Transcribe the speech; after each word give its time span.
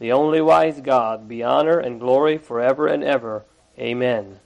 the 0.00 0.10
only 0.12 0.40
wise 0.40 0.80
God, 0.80 1.28
be 1.28 1.42
honor 1.42 1.78
and 1.78 2.00
glory 2.00 2.38
forever 2.38 2.86
and 2.86 3.04
ever. 3.04 3.44
Amen. 3.78 4.40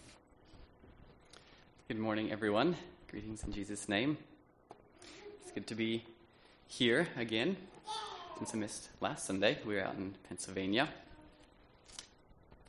Good 1.87 2.01
morning, 2.01 2.33
everyone. 2.33 2.77
Greetings 3.09 3.45
in 3.45 3.53
Jesus' 3.53 3.89
name. 3.89 4.19
It's 5.41 5.53
good 5.53 5.69
to 5.69 5.77
be 5.77 6.03
here 6.67 7.07
again. 7.17 7.57
Since 8.39 8.53
I 8.53 8.57
missed 8.59 8.89
last 9.01 9.27
Sunday, 9.27 9.59
we 9.65 9.77
were 9.77 9.83
out 9.83 9.95
in 9.95 10.17
Pennsylvania. 10.29 10.89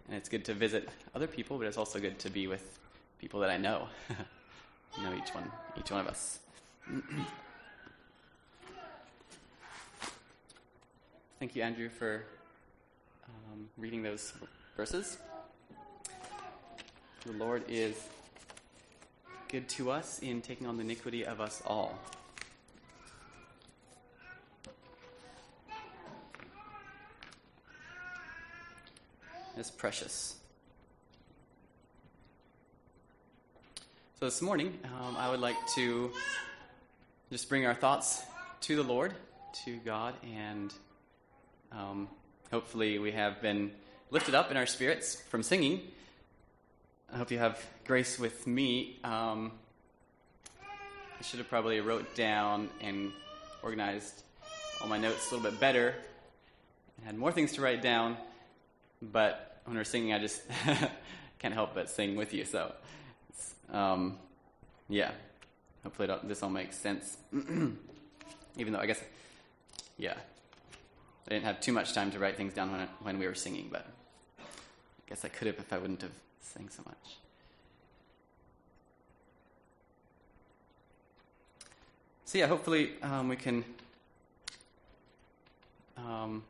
And 0.07 0.15
it's 0.15 0.29
good 0.29 0.45
to 0.45 0.53
visit 0.53 0.87
other 1.15 1.25
people, 1.25 1.57
but 1.57 1.65
it's 1.65 1.77
also 1.77 1.99
good 1.99 2.19
to 2.19 2.29
be 2.29 2.45
with 2.45 2.77
people 3.17 3.39
that 3.39 3.49
I 3.49 3.57
know. 3.57 3.87
know 5.01 5.15
each 5.17 5.33
one, 5.33 5.51
each 5.75 5.89
one 5.89 6.01
of 6.01 6.07
us. 6.07 6.37
Thank 11.39 11.55
you, 11.55 11.63
Andrew, 11.63 11.89
for 11.89 12.25
um, 13.27 13.69
reading 13.77 14.03
those 14.03 14.33
verses. 14.75 15.17
The 17.25 17.33
Lord 17.33 17.63
is 17.67 17.95
good 19.49 19.67
to 19.69 19.91
us 19.91 20.19
in 20.19 20.41
taking 20.41 20.67
on 20.67 20.77
the 20.77 20.83
iniquity 20.83 21.25
of 21.25 21.41
us 21.41 21.61
all. 21.65 21.97
It's 29.57 29.71
precious. 29.71 30.35
So 34.19 34.25
this 34.25 34.41
morning, 34.41 34.77
um, 34.83 35.15
I 35.17 35.29
would 35.29 35.39
like 35.39 35.55
to 35.75 36.11
just 37.31 37.47
bring 37.47 37.65
our 37.65 37.73
thoughts 37.73 38.21
to 38.61 38.75
the 38.75 38.83
Lord, 38.83 39.13
to 39.65 39.77
God, 39.77 40.13
and 40.35 40.73
um, 41.71 42.09
hopefully 42.51 42.99
we 42.99 43.11
have 43.11 43.41
been 43.41 43.71
lifted 44.11 44.35
up 44.35 44.51
in 44.51 44.57
our 44.57 44.65
spirits 44.65 45.15
from 45.29 45.43
singing. 45.43 45.81
I 47.13 47.17
hope 47.17 47.31
you 47.31 47.37
have 47.37 47.63
grace 47.85 48.19
with 48.19 48.47
me. 48.47 48.99
Um, 49.03 49.51
I 51.19 51.23
should 51.23 51.39
have 51.39 51.49
probably 51.49 51.79
wrote 51.79 52.15
down 52.15 52.69
and 52.81 53.11
organized 53.63 54.23
all 54.81 54.87
my 54.87 54.97
notes 54.97 55.31
a 55.31 55.35
little 55.35 55.49
bit 55.49 55.59
better. 55.59 55.95
I 57.01 57.05
had 57.05 57.17
more 57.17 57.31
things 57.31 57.53
to 57.53 57.61
write 57.61 57.81
down, 57.81 58.17
but 59.01 59.61
when 59.65 59.77
we're 59.77 59.83
singing, 59.83 60.13
I 60.13 60.19
just 60.19 60.41
can't 61.39 61.53
help 61.53 61.73
but 61.73 61.89
sing 61.89 62.15
with 62.15 62.33
you. 62.33 62.45
So, 62.45 62.71
um, 63.71 64.17
yeah, 64.89 65.11
hopefully 65.83 66.09
this 66.23 66.43
all 66.43 66.49
makes 66.49 66.77
sense. 66.77 67.17
Even 68.57 68.73
though 68.73 68.79
I 68.79 68.85
guess, 68.85 69.01
yeah, 69.97 70.15
I 71.27 71.31
didn't 71.31 71.45
have 71.45 71.59
too 71.59 71.73
much 71.73 71.93
time 71.93 72.11
to 72.11 72.19
write 72.19 72.37
things 72.37 72.53
down 72.53 72.71
when, 72.71 72.87
when 73.01 73.19
we 73.19 73.25
were 73.25 73.33
singing, 73.33 73.69
but 73.71 73.87
I 74.39 74.43
guess 75.07 75.25
I 75.25 75.27
could 75.27 75.47
have 75.47 75.57
if 75.57 75.73
I 75.73 75.79
wouldn't 75.79 76.03
have 76.03 76.11
sang 76.39 76.69
so 76.69 76.83
much. 76.85 77.17
So, 82.25 82.37
yeah, 82.37 82.47
hopefully 82.47 82.91
um, 83.01 83.27
we 83.27 83.35
can 83.35 83.63
um, 85.97 86.43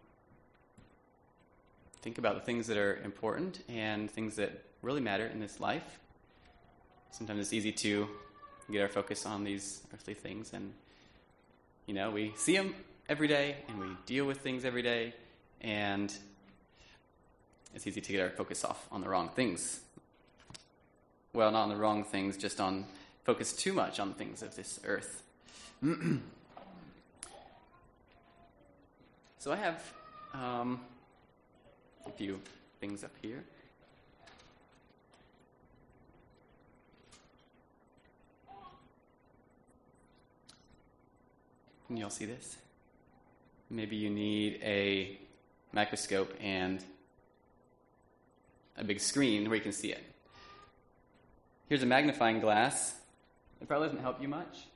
think 2.02 2.18
about 2.18 2.36
the 2.36 2.42
things 2.42 2.68
that 2.68 2.78
are 2.78 2.98
important 3.04 3.62
and 3.70 4.12
things 4.12 4.36
that 4.36 4.64
really 4.82 5.02
matter 5.02 5.28
in 5.28 5.40
this 5.40 5.60
life. 5.60 6.00
Sometimes 7.12 7.40
it's 7.40 7.54
easy 7.54 7.72
to 7.72 8.10
get 8.72 8.82
our 8.82 8.90
focus 8.90 9.26
on 9.26 9.44
these 9.46 9.84
earthly 9.94 10.14
things, 10.14 10.52
and 10.54 10.74
you 11.86 11.94
know, 11.94 12.12
we 12.12 12.34
see 12.36 12.58
them 12.58 12.76
every 13.08 13.28
day 13.28 13.56
and 13.68 13.80
we 13.80 13.88
deal 14.06 14.26
with 14.26 14.40
things 14.40 14.66
every 14.66 14.82
day, 14.82 15.14
and 15.62 16.14
it's 17.74 17.86
easy 17.88 18.02
to 18.02 18.12
get 18.12 18.22
our 18.22 18.30
focus 18.30 18.64
off 18.64 18.88
on 18.92 19.02
the 19.02 19.10
wrong 19.10 19.30
things. 19.30 19.82
Well, 21.34 21.52
not 21.52 21.64
on 21.64 21.70
the 21.70 21.76
wrong 21.76 22.04
things, 22.04 22.38
just 22.38 22.60
on 22.60 22.86
focus 23.24 23.54
too 23.54 23.74
much 23.74 24.00
on 24.00 24.14
things 24.14 24.42
of 24.42 24.56
this 24.56 24.80
earth. 24.86 25.24
so 29.40 29.52
I 29.52 29.58
have 29.58 29.94
um, 30.34 30.80
a 32.06 32.12
few 32.12 32.40
things 32.80 33.04
up 33.04 33.12
here. 33.22 33.44
Can 41.88 41.98
you 41.98 42.06
all 42.06 42.10
see 42.10 42.26
this? 42.26 42.58
Maybe 43.76 43.98
you 43.98 44.10
need 44.10 44.62
a 44.64 45.20
microscope 45.74 46.34
and 46.40 46.82
a 48.78 48.86
big 48.86 49.02
screen 49.02 49.50
where 49.50 49.58
you 49.58 49.62
can 49.62 49.74
see 49.74 49.92
it. 49.92 50.02
Here's 51.68 51.84
a 51.84 51.86
magnifying 51.86 52.40
glass. 52.40 52.96
It 53.62 53.68
probably 53.68 53.90
doesn't 53.90 54.02
help 54.02 54.22
you 54.22 54.30
much. 54.30 54.68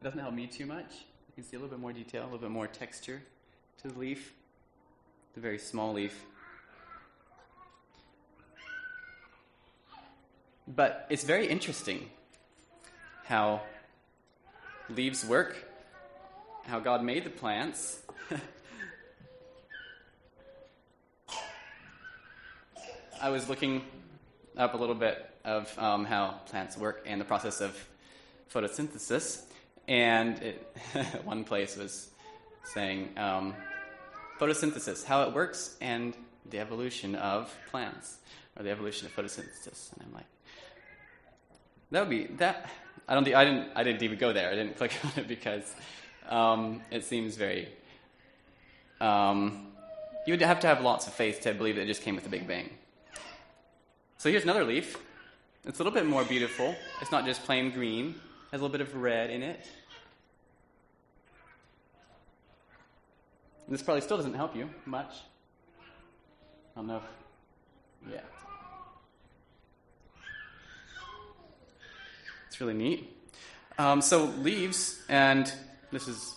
It 0.00 0.04
doesn't 0.04 0.18
help 0.18 0.32
me 0.32 0.46
too 0.46 0.64
much. 0.64 1.04
You 1.28 1.34
can 1.34 1.44
see 1.44 1.56
a 1.56 1.60
little 1.60 1.76
bit 1.76 1.80
more 1.80 1.92
detail, 1.92 2.22
a 2.22 2.24
little 2.24 2.38
bit 2.38 2.50
more 2.50 2.66
texture 2.66 3.20
to 3.82 3.88
the 3.88 3.98
leaf. 3.98 4.32
The 5.34 5.40
very 5.40 5.58
small 5.58 5.92
leaf. 5.92 6.24
But 10.66 11.06
it's 11.10 11.24
very 11.24 11.46
interesting 11.46 12.08
how 13.26 13.60
leaves 14.90 15.24
work, 15.24 15.56
how 16.66 16.80
God 16.80 17.02
made 17.02 17.24
the 17.24 17.30
plants. 17.30 18.00
I 23.20 23.30
was 23.30 23.48
looking 23.48 23.82
up 24.56 24.74
a 24.74 24.76
little 24.76 24.94
bit 24.94 25.28
of 25.44 25.76
um, 25.78 26.04
how 26.04 26.40
plants 26.46 26.76
work 26.76 27.02
and 27.06 27.20
the 27.20 27.24
process 27.24 27.60
of 27.60 27.76
photosynthesis, 28.52 29.42
and 29.86 30.40
it, 30.42 30.76
one 31.24 31.44
place 31.44 31.76
was 31.76 32.10
saying 32.64 33.10
um, 33.16 33.54
photosynthesis, 34.38 35.04
how 35.04 35.22
it 35.22 35.32
works, 35.34 35.76
and 35.80 36.14
the 36.50 36.58
evolution 36.58 37.14
of 37.14 37.54
plants, 37.70 38.18
or 38.56 38.62
the 38.62 38.70
evolution 38.70 39.06
of 39.06 39.14
photosynthesis. 39.14 39.92
And 39.92 40.02
I'm 40.06 40.12
like, 40.14 40.26
that 41.90 42.00
would 42.00 42.10
be 42.10 42.26
that. 42.36 42.70
I 43.08 43.14
don't. 43.14 43.26
I 43.34 43.44
didn't. 43.44 43.68
I 43.74 43.82
didn't 43.82 44.02
even 44.02 44.18
go 44.18 44.32
there. 44.32 44.50
I 44.50 44.54
didn't 44.54 44.76
click 44.80 44.92
on 45.04 45.12
it 45.16 45.26
because 45.26 45.74
um, 46.28 46.82
it 46.90 47.04
seems 47.04 47.36
very. 47.36 47.68
Um, 49.00 49.68
you 50.26 50.32
would 50.32 50.42
have 50.42 50.60
to 50.60 50.66
have 50.66 50.82
lots 50.82 51.06
of 51.06 51.14
faith 51.14 51.40
to 51.42 51.54
believe 51.54 51.76
that 51.76 51.82
it 51.82 51.86
just 51.86 52.02
came 52.02 52.14
with 52.14 52.24
the 52.24 52.30
Big 52.30 52.46
Bang. 52.46 52.68
So 54.18 54.30
here's 54.30 54.42
another 54.42 54.64
leaf. 54.64 54.98
It's 55.64 55.78
a 55.78 55.82
little 55.82 55.96
bit 55.96 56.06
more 56.06 56.24
beautiful. 56.24 56.74
It's 57.00 57.10
not 57.10 57.24
just 57.24 57.44
plain 57.44 57.70
green. 57.70 58.08
It 58.08 58.52
has 58.52 58.60
a 58.60 58.64
little 58.64 58.76
bit 58.76 58.80
of 58.80 58.94
red 58.94 59.30
in 59.30 59.42
it. 59.42 59.66
This 63.68 63.82
probably 63.82 64.00
still 64.00 64.16
doesn't 64.16 64.34
help 64.34 64.56
you 64.56 64.68
much. 64.86 65.12
I 66.74 66.80
don't 66.80 66.86
know 66.86 66.96
if, 66.96 68.12
yeah. 68.12 68.20
Really 72.60 72.74
neat. 72.74 73.16
Um, 73.78 74.02
so 74.02 74.24
leaves, 74.24 75.00
and 75.08 75.52
this 75.92 76.08
is, 76.08 76.34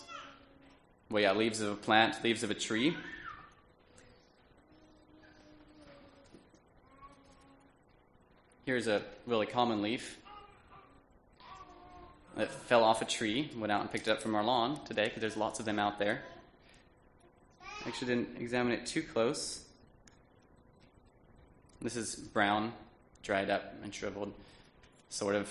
well, 1.10 1.20
yeah, 1.20 1.32
leaves 1.32 1.60
of 1.60 1.72
a 1.72 1.74
plant, 1.74 2.22
leaves 2.22 2.44
of 2.44 2.50
a 2.52 2.54
tree. 2.54 2.96
Here's 8.64 8.86
a 8.86 9.02
really 9.26 9.46
common 9.46 9.82
leaf 9.82 10.16
that 12.36 12.52
fell 12.52 12.84
off 12.84 13.02
a 13.02 13.04
tree. 13.04 13.50
Went 13.56 13.72
out 13.72 13.80
and 13.80 13.90
picked 13.90 14.06
it 14.06 14.12
up 14.12 14.22
from 14.22 14.36
our 14.36 14.44
lawn 14.44 14.78
today 14.84 15.06
because 15.06 15.22
there's 15.22 15.36
lots 15.36 15.58
of 15.58 15.64
them 15.64 15.80
out 15.80 15.98
there. 15.98 16.22
Actually, 17.84 18.14
didn't 18.14 18.40
examine 18.40 18.72
it 18.72 18.86
too 18.86 19.02
close. 19.02 19.64
This 21.80 21.96
is 21.96 22.14
brown, 22.14 22.74
dried 23.24 23.50
up, 23.50 23.74
and 23.82 23.92
shriveled, 23.92 24.32
sort 25.08 25.34
of. 25.34 25.48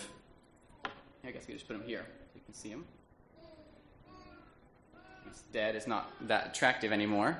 I 1.25 1.31
guess 1.31 1.47
we 1.47 1.53
just 1.53 1.67
put 1.67 1.77
them 1.77 1.83
here 1.85 2.05
so 2.05 2.31
you 2.35 2.41
can 2.45 2.53
see 2.53 2.69
them. 2.69 2.85
It's 5.27 5.43
dead. 5.53 5.75
It's 5.75 5.87
not 5.87 6.11
that 6.27 6.47
attractive 6.47 6.91
anymore. 6.91 7.37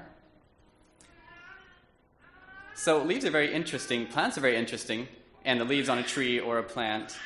So 2.76 3.04
leaves 3.04 3.26
are 3.26 3.32
very 3.32 3.54
interesting. 3.54 4.08
Plants 4.08 4.38
are 4.38 4.42
very 4.42 4.56
interesting, 4.56 5.08
and 5.46 5.60
the 5.60 5.66
leaves 5.66 5.90
on 5.90 5.98
a 5.98 6.04
tree 6.04 6.40
or 6.40 6.60
a 6.60 6.64
plant, 6.64 7.18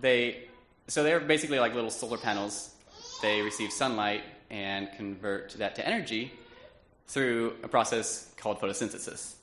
they 0.00 0.48
so 0.86 1.02
they're 1.02 1.20
basically 1.20 1.58
like 1.58 1.74
little 1.74 1.90
solar 1.90 2.18
panels. 2.18 2.74
They 3.22 3.40
receive 3.40 3.72
sunlight 3.72 4.22
and 4.50 4.90
convert 4.96 5.52
that 5.52 5.74
to 5.76 5.86
energy 5.86 6.32
through 7.06 7.54
a 7.62 7.68
process 7.68 8.30
called 8.36 8.60
photosynthesis. 8.60 9.34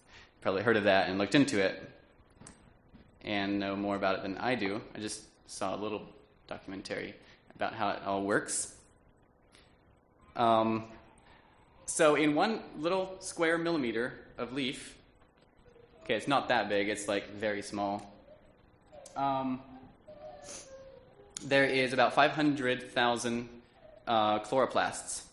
Probably 0.41 0.61
heard 0.61 0.77
of 0.77 0.83
that 0.83 1.09
and 1.09 1.17
looked 1.17 1.35
into 1.35 1.59
it 1.59 1.81
and 3.23 3.59
know 3.59 3.75
more 3.75 3.95
about 3.95 4.15
it 4.15 4.21
than 4.23 4.37
I 4.37 4.55
do. 4.55 4.81
I 4.95 4.99
just 4.99 5.23
saw 5.47 5.75
a 5.75 5.77
little 5.77 6.07
documentary 6.51 7.15
about 7.55 7.73
how 7.73 7.89
it 7.91 7.99
all 8.05 8.23
works. 8.23 8.75
Um, 10.35 10.83
so, 11.85 12.15
in 12.15 12.35
one 12.35 12.59
little 12.77 13.15
square 13.19 13.57
millimeter 13.57 14.13
of 14.37 14.53
leaf, 14.53 14.97
okay, 16.03 16.15
it's 16.15 16.27
not 16.27 16.49
that 16.49 16.67
big, 16.67 16.89
it's 16.89 17.07
like 17.07 17.31
very 17.33 17.61
small. 17.61 18.13
Um, 19.15 19.61
there 21.43 21.65
is 21.65 21.93
about 21.93 22.13
500,000 22.13 23.49
uh, 24.07 24.39
chloroplasts. 24.39 25.23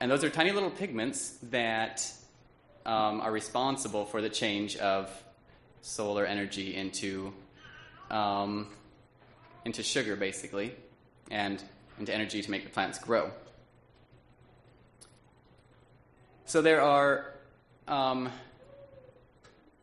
And 0.00 0.10
those 0.10 0.24
are 0.24 0.30
tiny 0.30 0.52
little 0.52 0.70
pigments 0.70 1.38
that 1.44 2.10
um, 2.84 3.20
are 3.20 3.32
responsible 3.32 4.04
for 4.04 4.20
the 4.20 4.28
change 4.28 4.76
of 4.76 5.10
solar 5.80 6.24
energy 6.24 6.74
into, 6.74 7.32
um, 8.10 8.68
into 9.64 9.82
sugar, 9.82 10.16
basically, 10.16 10.74
and 11.30 11.62
into 11.98 12.12
energy 12.12 12.42
to 12.42 12.50
make 12.50 12.64
the 12.64 12.70
plants 12.70 12.98
grow. 12.98 13.30
So 16.46 16.60
there 16.60 16.82
are 16.82 17.34
um, 17.88 18.30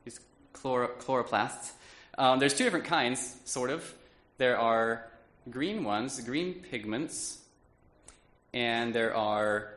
these 0.06 0.19
chloro- 0.54 0.95
chloroplasts. 0.98 1.72
Um, 2.18 2.39
there's 2.39 2.54
two 2.54 2.63
different 2.63 2.86
kinds, 2.86 3.38
sort 3.45 3.69
of. 3.69 3.94
There 4.38 4.57
are 4.60 5.07
green 5.50 5.84
ones, 5.84 6.19
green 6.22 6.54
pigments, 6.54 7.39
and 8.54 8.94
there 8.94 9.16
are 9.16 9.74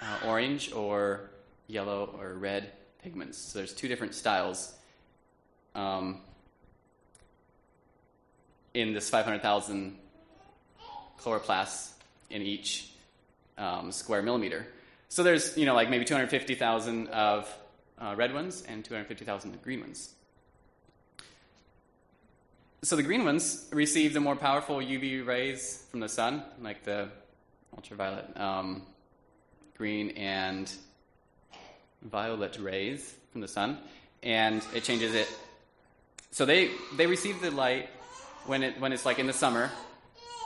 uh, 0.00 0.26
orange 0.26 0.72
or 0.72 1.30
yellow 1.66 2.14
or 2.20 2.34
red 2.34 2.72
pigments. 3.02 3.38
So 3.38 3.58
there's 3.58 3.72
two 3.72 3.88
different 3.88 4.14
styles 4.14 4.74
um, 5.74 6.20
in 8.74 8.92
this 8.92 9.08
500,000 9.08 9.96
chloroplasts 11.20 11.92
in 12.30 12.42
each 12.42 12.90
um, 13.56 13.92
square 13.92 14.20
millimeter. 14.20 14.66
So 15.08 15.22
there's, 15.22 15.56
you 15.56 15.64
know, 15.64 15.74
like 15.74 15.88
maybe 15.88 16.04
250,000 16.04 17.08
of 17.08 17.48
uh, 17.98 18.14
red 18.16 18.34
ones 18.34 18.62
and 18.68 18.84
250,000 18.84 19.54
of 19.54 19.62
green 19.62 19.80
ones. 19.80 20.10
So 22.82 22.96
the 22.96 23.02
green 23.02 23.24
ones 23.24 23.66
receive 23.72 24.12
the 24.12 24.20
more 24.20 24.36
powerful 24.36 24.76
UV 24.76 25.24
rays 25.24 25.86
from 25.90 26.00
the 26.00 26.08
sun, 26.08 26.42
like 26.60 26.82
the 26.84 27.08
ultraviolet 27.74 28.38
um, 28.38 28.82
green 29.78 30.10
and 30.10 30.70
violet 32.02 32.58
rays 32.60 33.14
from 33.32 33.40
the 33.40 33.48
sun, 33.48 33.78
and 34.22 34.62
it 34.74 34.84
changes 34.84 35.14
it. 35.14 35.28
So 36.30 36.44
they, 36.44 36.72
they 36.96 37.06
receive 37.06 37.40
the 37.40 37.50
light 37.50 37.88
when, 38.46 38.62
it, 38.62 38.80
when 38.80 38.92
it's 38.92 39.06
like 39.06 39.18
in 39.18 39.26
the 39.26 39.32
summer, 39.32 39.70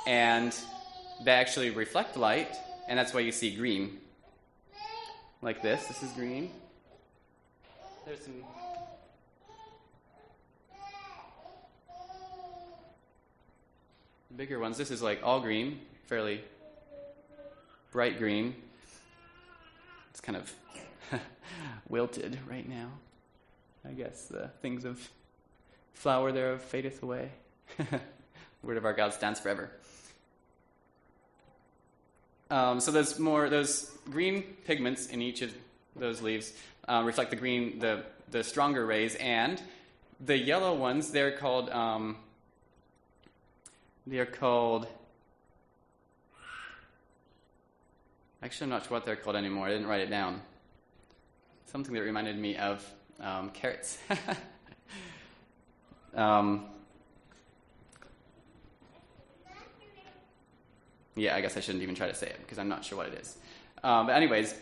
and 0.07 0.55
they 1.25 1.33
actually 1.33 1.71
reflect 1.71 2.17
light, 2.17 2.55
and 2.89 2.99
that's 2.99 3.13
why 3.13 3.21
you 3.21 3.33
see 3.33 3.55
green. 3.55 3.99
Like 5.43 5.63
this. 5.63 5.87
This 5.87 6.03
is 6.03 6.11
green. 6.13 6.51
There's 8.07 8.25
some 8.25 8.43
bigger 14.37 14.59
ones. 14.59 14.79
This 14.79 14.91
is 14.91 15.03
like 15.03 15.21
all 15.23 15.41
green, 15.41 15.81
fairly 16.07 16.41
bright 17.91 18.19
green. 18.19 18.55
It's 20.11 20.21
kind 20.21 20.37
of 20.37 20.53
wilted 21.89 22.39
right 22.49 22.69
now. 22.69 22.91
I 23.87 23.93
guess 23.93 24.27
the 24.27 24.49
things 24.63 24.85
of 24.85 25.09
flower 25.93 26.33
thereof 26.33 26.63
fadeth 26.63 27.03
away. 27.03 27.31
Word 28.63 28.77
of 28.77 28.85
our 28.85 28.93
God 28.93 29.13
stands 29.13 29.41
forever. 29.41 29.71
Um, 32.51 32.81
so 32.81 32.91
there's 32.91 33.19
more 33.19 33.49
those 33.49 33.91
green 34.11 34.43
pigments 34.65 35.09
in 35.09 35.21
each 35.21 35.43
of 35.43 35.53
those 35.95 36.23
leaves 36.23 36.53
um, 36.89 37.05
reflect 37.05 37.31
the 37.31 37.37
green, 37.37 37.79
the 37.79 38.05
the 38.31 38.43
stronger 38.43 38.87
rays, 38.87 39.15
and 39.17 39.61
the 40.21 40.37
yellow 40.37 40.75
ones 40.75 41.11
they're 41.11 41.37
called 41.37 41.69
um, 41.71 42.17
they 44.09 44.19
are 44.19 44.27
called. 44.27 44.87
Actually, 48.43 48.65
I'm 48.65 48.71
not 48.71 48.85
sure 48.85 48.93
what 48.93 49.05
they're 49.05 49.17
called 49.17 49.37
anymore. 49.37 49.67
I 49.67 49.71
didn't 49.71 49.87
write 49.87 50.01
it 50.01 50.09
down. 50.09 50.41
Something 51.67 51.93
that 51.93 52.01
reminded 52.01 52.39
me 52.39 52.57
of 52.57 52.83
um, 53.21 53.51
carrots. 53.51 53.99
yeah, 61.21 61.37
I 61.37 61.41
guess 61.41 61.57
I 61.57 61.61
shouldn't 61.61 61.83
even 61.83 61.95
try 61.95 62.09
to 62.09 62.15
say 62.15 62.27
it 62.27 62.39
because 62.41 62.59
I'm 62.59 62.69
not 62.69 62.85
sure 62.85 62.99
what 62.99 63.09
it 63.09 63.15
is. 63.15 63.37
Um, 63.83 64.07
but, 64.07 64.17
anyways, 64.17 64.55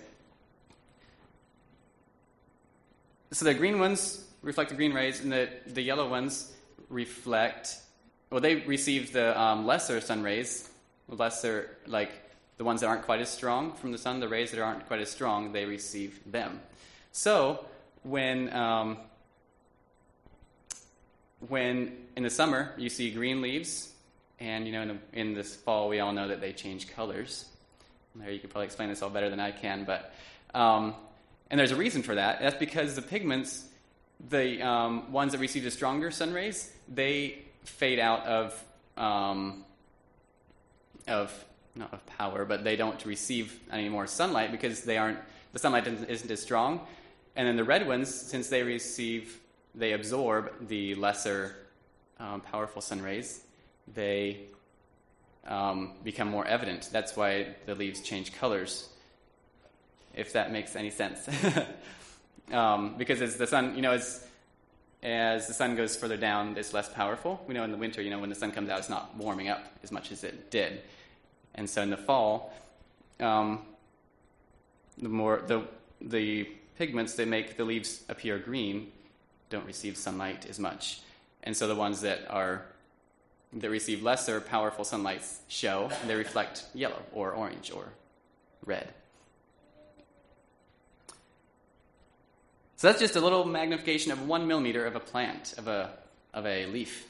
so 3.32 3.44
the 3.44 3.55
green 3.55 3.79
ones 3.79 4.25
reflect 4.43 4.70
the 4.70 4.76
green 4.76 4.93
rays, 4.93 5.20
and 5.20 5.32
the, 5.32 5.49
the 5.67 5.82
yellow 5.82 6.08
ones 6.08 6.53
reflect 6.88 7.76
well, 8.31 8.41
they 8.41 8.56
receive 8.56 9.12
the 9.12 9.41
um, 9.41 9.67
lesser 9.67 10.00
sun 10.00 10.23
rays, 10.23 10.69
lesser, 11.08 11.76
like 11.87 12.11
the 12.56 12.64
ones 12.64 12.81
that 12.81 12.88
aren't 12.88 13.03
quite 13.03 13.20
as 13.20 13.29
strong 13.29 13.73
from 13.73 13.93
the 13.93 13.99
sun, 13.99 14.19
the 14.19 14.29
rays 14.29 14.50
that 14.50 14.61
aren't 14.61 14.87
quite 14.87 15.00
as 15.00 15.11
strong, 15.11 15.53
they 15.53 15.64
receive 15.64 16.20
them. 16.31 16.61
So, 17.12 17.64
when, 18.03 18.53
um, 18.53 18.99
when 21.49 21.93
in 22.17 22.25
the 22.25 22.31
summer 22.31 22.73
you 22.76 22.88
see 22.88 23.11
green 23.11 23.43
leaves, 23.43 23.93
and 24.38 24.67
you 24.67 24.73
know 24.73 24.83
in, 24.83 25.00
in 25.12 25.35
this 25.35 25.56
fall 25.56 25.88
we 25.88 26.00
all 26.00 26.12
know 26.12 26.29
that 26.29 26.41
they 26.41 26.53
change 26.53 26.93
colors. 26.93 27.47
There, 28.15 28.31
you 28.31 28.38
could 28.38 28.50
probably 28.50 28.67
explain 28.67 28.88
this 28.88 29.03
all 29.03 29.11
better 29.11 29.29
than 29.29 29.41
I 29.41 29.50
can, 29.50 29.85
but 29.85 30.15
um, 30.55 30.94
and 31.50 31.61
there's 31.61 31.73
a 31.73 31.77
reason 31.77 32.03
for 32.03 32.15
that. 32.15 32.41
That's 32.41 32.56
because 32.56 32.94
the 32.94 33.03
pigments, 33.03 33.67
the 34.31 34.63
um, 34.63 35.13
ones 35.13 35.32
that 35.32 35.39
receive 35.39 35.65
the 35.65 35.70
stronger 35.70 36.10
sun 36.10 36.32
rays, 36.32 36.72
they 36.89 37.43
fade 37.65 37.99
out 37.99 38.27
of 38.27 38.65
um, 38.96 39.65
of 41.06 41.32
not 41.75 41.93
of 41.93 42.05
power, 42.06 42.44
but 42.44 42.65
they 42.65 42.77
don't 42.77 43.05
receive 43.05 43.60
any 43.70 43.89
more 43.89 44.06
sunlight 44.06 44.51
because 44.51 44.82
they 44.82 44.96
aren't 44.96 45.19
the 45.53 45.58
sunlight 45.58 45.87
isn't 45.87 46.31
as 46.31 46.41
strong. 46.41 46.81
And 47.34 47.46
then 47.46 47.56
the 47.56 47.65
red 47.65 47.87
ones, 47.87 48.15
since 48.15 48.49
they 48.49 48.63
receive, 48.63 49.41
they 49.75 49.93
absorb 49.93 50.69
the 50.69 50.94
lesser 50.94 51.55
um, 52.19 52.41
powerful 52.41 52.81
sun 52.81 53.03
rays. 53.03 53.43
They 53.93 54.40
um, 55.46 55.93
become 56.02 56.28
more 56.28 56.46
evident. 56.46 56.88
That's 56.93 57.16
why 57.16 57.55
the 57.66 57.74
leaves 57.74 58.00
change 58.00 58.34
colors. 58.34 58.88
If 60.14 60.32
that 60.32 60.50
makes 60.50 60.76
any 60.76 60.90
sense, 60.90 61.28
um, 62.52 62.94
because 62.96 63.20
as 63.20 63.36
the 63.36 63.46
sun, 63.46 63.76
you 63.76 63.82
know, 63.82 63.93
as 63.93 64.26
as 65.02 65.46
the 65.46 65.52
sun 65.52 65.76
goes 65.76 65.94
further 65.94 66.16
down, 66.16 66.56
it's 66.56 66.72
less 66.72 66.88
powerful. 66.88 67.44
We 67.46 67.55
know 67.55 67.64
in 67.64 67.70
the 67.70 67.76
winter, 67.76 68.00
you 68.00 68.10
know, 68.10 68.19
when 68.19 68.31
the 68.31 68.34
sun 68.34 68.50
comes 68.50 68.70
out, 68.70 68.78
it's 68.78 68.88
not 68.88 69.14
warming 69.16 69.48
up 69.48 69.62
as 69.82 69.93
much 69.93 70.10
as 70.10 70.24
it 70.24 70.50
did. 70.50 70.81
And 71.55 71.69
so 71.69 71.82
in 71.82 71.90
the 71.90 71.98
fall, 71.98 72.52
um, 73.20 73.60
the 74.98 75.08
more 75.08 75.43
the 75.46 75.62
the 76.00 76.48
pigments 76.78 77.14
that 77.14 77.28
make 77.28 77.56
the 77.56 77.64
leaves 77.64 78.05
appear 78.08 78.38
green 78.38 78.90
don't 79.48 79.66
receive 79.66 79.96
sunlight 79.96 80.46
as 80.48 80.58
much, 80.58 81.00
and 81.43 81.56
so 81.56 81.69
the 81.69 81.74
ones 81.74 82.00
that 82.00 82.26
are 82.31 82.64
that 83.60 83.70
receive 83.70 84.03
lesser 84.03 84.41
powerful 84.41 84.84
sunlight 84.84 85.22
show, 85.48 85.91
and 86.01 86.10
they 86.10 86.15
reflect 86.15 86.65
yellow 86.75 87.03
or 87.13 87.32
orange 87.32 87.70
or 87.70 87.84
red. 88.65 88.89
So 92.77 92.89
that's 92.89 93.01
just 93.01 93.17
a 93.17 93.20
little 93.20 93.46
magnification 93.46 94.13
of 94.13 94.29
one 94.29 94.46
millimeter 94.46 94.84
of 94.84 94.96
a 94.96 95.01
plant, 95.01 95.55
of 95.56 95.67
a, 95.67 95.91
of 96.34 96.44
a 96.44 96.67
leaf. 96.67 97.08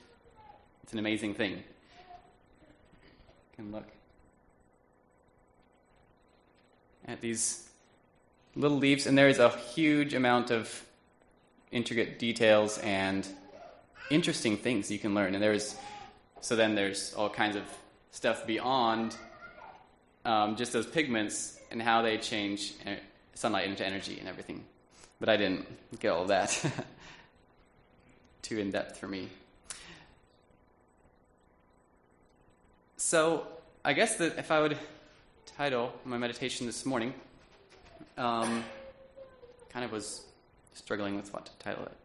It's 0.84 0.92
an 0.92 1.00
amazing 1.00 1.34
thing. 1.34 1.54
You 1.54 1.62
can 3.56 3.72
look 3.72 3.88
at 7.08 7.20
these 7.20 7.68
little 8.54 8.78
leaves, 8.78 9.06
and 9.06 9.18
there 9.18 9.28
is 9.28 9.40
a 9.40 9.50
huge 9.50 10.14
amount 10.14 10.52
of 10.52 10.84
intricate 11.72 12.20
details 12.20 12.78
and 12.78 13.26
interesting 14.10 14.56
things 14.56 14.88
you 14.90 15.00
can 15.00 15.14
learn. 15.14 15.34
And 15.34 15.42
there's 15.42 15.74
so 16.40 16.56
then 16.56 16.74
there's 16.74 17.14
all 17.14 17.28
kinds 17.28 17.56
of 17.56 17.64
stuff 18.10 18.46
beyond 18.46 19.16
um, 20.24 20.56
just 20.56 20.72
those 20.72 20.86
pigments 20.86 21.58
and 21.70 21.80
how 21.80 22.02
they 22.02 22.18
change 22.18 22.74
uh, 22.86 22.90
sunlight 23.34 23.68
into 23.68 23.84
energy 23.84 24.18
and 24.18 24.28
everything. 24.28 24.64
but 25.20 25.28
I 25.28 25.36
didn't 25.36 25.66
get 26.00 26.10
all 26.10 26.26
that. 26.26 26.64
Too 28.42 28.58
in 28.58 28.70
depth 28.70 28.98
for 28.98 29.08
me. 29.08 29.28
So, 32.96 33.46
I 33.84 33.92
guess 33.92 34.16
that 34.16 34.38
if 34.38 34.50
I 34.50 34.60
would 34.60 34.76
title 35.56 35.92
my 36.04 36.18
meditation 36.18 36.66
this 36.66 36.84
morning, 36.84 37.14
um, 38.18 38.64
kind 39.68 39.84
of 39.84 39.92
was 39.92 40.22
struggling 40.74 41.16
with 41.16 41.32
what 41.32 41.46
to 41.46 41.52
title 41.58 41.84
it, 41.84 41.96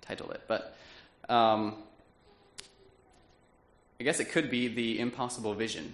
title 0.00 0.30
it, 0.30 0.42
but 0.48 0.76
um, 1.28 1.76
I 4.00 4.04
guess 4.04 4.20
it 4.20 4.30
could 4.30 4.48
be 4.48 4.68
the 4.68 5.00
impossible 5.00 5.54
vision. 5.54 5.92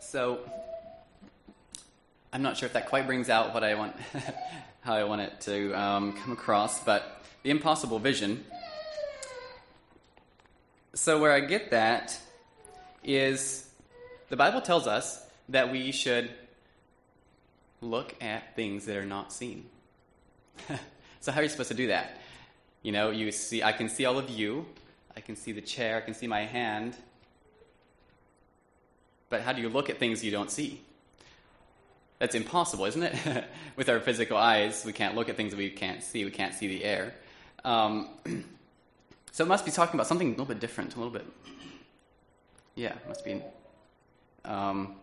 So, 0.00 0.40
I'm 2.32 2.42
not 2.42 2.56
sure 2.56 2.66
if 2.66 2.72
that 2.72 2.88
quite 2.88 3.06
brings 3.06 3.30
out 3.30 3.54
what 3.54 3.62
I 3.62 3.76
want, 3.76 3.94
how 4.80 4.94
I 4.94 5.04
want 5.04 5.20
it 5.20 5.40
to 5.42 5.72
um, 5.74 6.12
come 6.14 6.32
across, 6.32 6.82
but 6.82 7.22
the 7.44 7.50
impossible 7.50 8.00
vision. 8.00 8.44
So, 10.94 11.20
where 11.20 11.30
I 11.30 11.38
get 11.38 11.70
that 11.70 12.18
is 13.04 13.68
the 14.28 14.36
Bible 14.36 14.60
tells 14.60 14.88
us 14.88 15.24
that 15.50 15.70
we 15.70 15.92
should 15.92 16.30
look 17.80 18.12
at 18.20 18.56
things 18.56 18.86
that 18.86 18.96
are 18.96 19.06
not 19.06 19.32
seen. 19.32 19.66
so, 21.20 21.30
how 21.30 21.38
are 21.38 21.44
you 21.44 21.48
supposed 21.48 21.68
to 21.68 21.76
do 21.76 21.86
that? 21.86 22.18
You 22.84 22.92
know, 22.92 23.10
you 23.10 23.32
see, 23.32 23.62
I 23.62 23.72
can 23.72 23.88
see 23.88 24.04
all 24.04 24.18
of 24.18 24.28
you, 24.28 24.66
I 25.16 25.20
can 25.20 25.34
see 25.34 25.52
the 25.52 25.62
chair, 25.62 25.96
I 25.96 26.00
can 26.02 26.12
see 26.14 26.26
my 26.26 26.44
hand, 26.44 26.94
but 29.30 29.40
how 29.40 29.54
do 29.54 29.62
you 29.62 29.70
look 29.70 29.88
at 29.88 29.98
things 29.98 30.22
you 30.22 30.30
don't 30.30 30.50
see? 30.50 30.82
That's 32.18 32.34
impossible, 32.34 32.84
isn't 32.84 33.02
it? 33.02 33.44
With 33.76 33.88
our 33.88 34.00
physical 34.00 34.36
eyes, 34.36 34.84
we 34.84 34.92
can't 34.92 35.14
look 35.14 35.30
at 35.30 35.36
things 35.36 35.56
we 35.56 35.70
can't 35.70 36.02
see. 36.02 36.24
We 36.24 36.30
can't 36.30 36.54
see 36.54 36.68
the 36.68 36.84
air. 36.84 37.14
Um, 37.64 38.10
so 39.32 39.44
it 39.44 39.48
must 39.48 39.64
be 39.64 39.70
talking 39.70 39.94
about 39.94 40.06
something 40.06 40.28
a 40.28 40.30
little 40.30 40.44
bit 40.44 40.60
different, 40.60 40.94
a 40.94 40.98
little 40.98 41.12
bit. 41.12 41.26
Yeah, 42.74 42.92
must 43.08 43.24
be. 43.24 43.42
Um, 44.44 44.96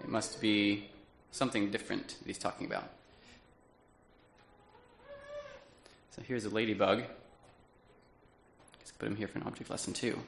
it 0.00 0.08
must 0.08 0.40
be 0.40 0.88
something 1.30 1.70
different 1.70 2.16
that 2.20 2.26
he's 2.26 2.38
talking 2.38 2.66
about. 2.66 2.90
So 6.18 6.24
here's 6.26 6.44
a 6.44 6.48
ladybug. 6.48 7.04
Let's 8.80 8.90
put 8.90 9.06
him 9.06 9.14
here 9.14 9.28
for 9.28 9.38
an 9.38 9.44
object 9.46 9.70
lesson 9.70 9.92
too. 9.92 10.18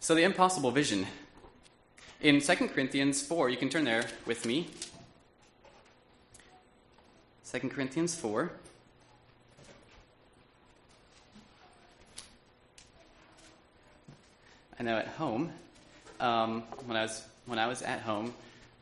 So, 0.00 0.14
the 0.14 0.22
impossible 0.22 0.70
vision. 0.70 1.06
In 2.20 2.42
2 2.42 2.54
Corinthians 2.68 3.22
4, 3.22 3.48
you 3.48 3.56
can 3.56 3.70
turn 3.70 3.84
there 3.84 4.04
with 4.26 4.44
me. 4.44 4.68
2 7.50 7.70
Corinthians 7.70 8.14
4. 8.14 8.50
I 14.78 14.82
know 14.82 14.98
at 14.98 15.08
home, 15.08 15.52
um, 16.20 16.64
when, 16.84 16.98
I 16.98 17.02
was, 17.02 17.24
when 17.46 17.58
I 17.58 17.66
was 17.66 17.80
at 17.80 18.00
home, 18.00 18.34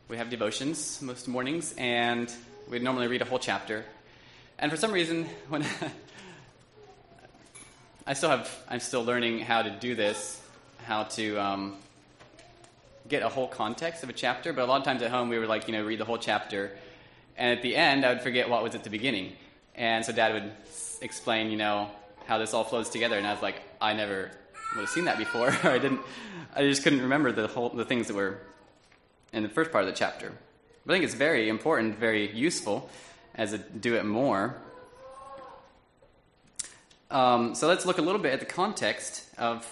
we 0.09 0.17
have 0.17 0.31
devotions 0.31 1.03
most 1.03 1.27
mornings, 1.27 1.75
and 1.77 2.33
we'd 2.71 2.83
normally 2.83 3.09
read 3.09 3.23
a 3.23 3.25
whole 3.25 3.41
chapter. 3.41 3.85
And 4.59 4.71
for 4.71 4.77
some 4.77 4.93
reason, 4.93 5.27
when 5.49 5.65
I 8.07 8.13
still 8.13 8.31
have, 8.31 8.49
I'm 8.69 8.79
still 8.79 9.05
learning 9.05 9.41
how 9.41 9.63
to 9.63 9.71
do 9.71 9.97
this, 9.97 10.41
how 10.85 11.05
to 11.05 11.37
um, 11.39 11.77
get 13.09 13.25
a 13.25 13.29
whole 13.29 13.49
context 13.49 14.05
of 14.05 14.09
a 14.09 14.13
chapter. 14.13 14.53
But 14.53 14.63
a 14.63 14.67
lot 14.67 14.79
of 14.79 14.85
times 14.85 15.03
at 15.03 15.11
home, 15.11 15.29
we 15.29 15.41
would 15.41 15.49
like, 15.49 15.67
you 15.67 15.73
know, 15.73 15.85
read 15.85 15.99
the 15.99 16.05
whole 16.05 16.19
chapter, 16.19 16.71
and 17.37 17.57
at 17.57 17.63
the 17.63 17.75
end, 17.75 18.05
I 18.05 18.13
would 18.13 18.23
forget 18.23 18.49
what 18.49 18.63
was 18.63 18.77
at 18.77 18.85
the 18.85 18.91
beginning. 18.91 19.33
And 19.75 20.05
so 20.05 20.13
Dad 20.13 20.35
would 20.35 20.53
explain, 21.03 21.51
you 21.51 21.57
know, 21.57 21.91
how 22.27 22.39
this 22.39 22.55
all 22.55 22.63
flows 22.63 22.89
together, 22.91 23.19
and 23.19 23.27
I 23.27 23.33
was 23.33 23.43
like, 23.43 23.57
I 23.81 23.93
never 23.93 24.31
would 24.77 24.83
have 24.83 24.89
seen 24.89 25.07
that 25.07 25.19
before. 25.19 25.51
I 25.65 25.79
didn't. 25.79 26.01
I 26.55 26.63
just 26.63 26.85
couldn't 26.85 27.03
remember 27.03 27.33
the 27.33 27.49
whole 27.49 27.71
the 27.71 27.85
things 27.85 28.07
that 28.07 28.15
were 28.15 28.39
in 29.37 29.43
the 29.43 29.49
first 29.51 29.71
part 29.71 29.85
of 29.85 29.91
the 29.91 29.97
chapter. 29.97 30.33
But 30.85 30.93
I 30.93 30.97
think 30.97 31.05
it's 31.05 31.15
very 31.15 31.49
important, 31.49 31.99
very 31.99 32.33
useful 32.33 32.89
as 33.35 33.53
a 33.53 33.59
do 33.59 33.95
it 33.97 34.05
more. 34.05 34.57
Um, 37.11 37.55
so 37.55 37.69
let's 37.69 37.85
look 37.85 37.99
a 37.99 38.03
little 38.03 38.21
bit 38.21 38.33
at 38.33 38.41
the 38.41 38.47
context 38.47 39.25
of 39.37 39.65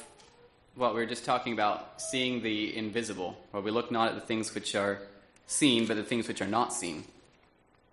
what 0.74 0.94
we 0.94 1.00
were 1.00 1.06
just 1.06 1.24
talking 1.24 1.52
about, 1.54 2.00
seeing 2.00 2.42
the 2.42 2.76
invisible, 2.76 3.36
where 3.52 3.62
we 3.62 3.70
look 3.70 3.90
not 3.90 4.08
at 4.10 4.14
the 4.16 4.20
things 4.20 4.54
which 4.54 4.74
are 4.74 4.98
seen, 5.46 5.86
but 5.86 5.96
the 5.96 6.02
things 6.02 6.28
which 6.28 6.42
are 6.42 6.46
not 6.46 6.72
seen. 6.72 7.04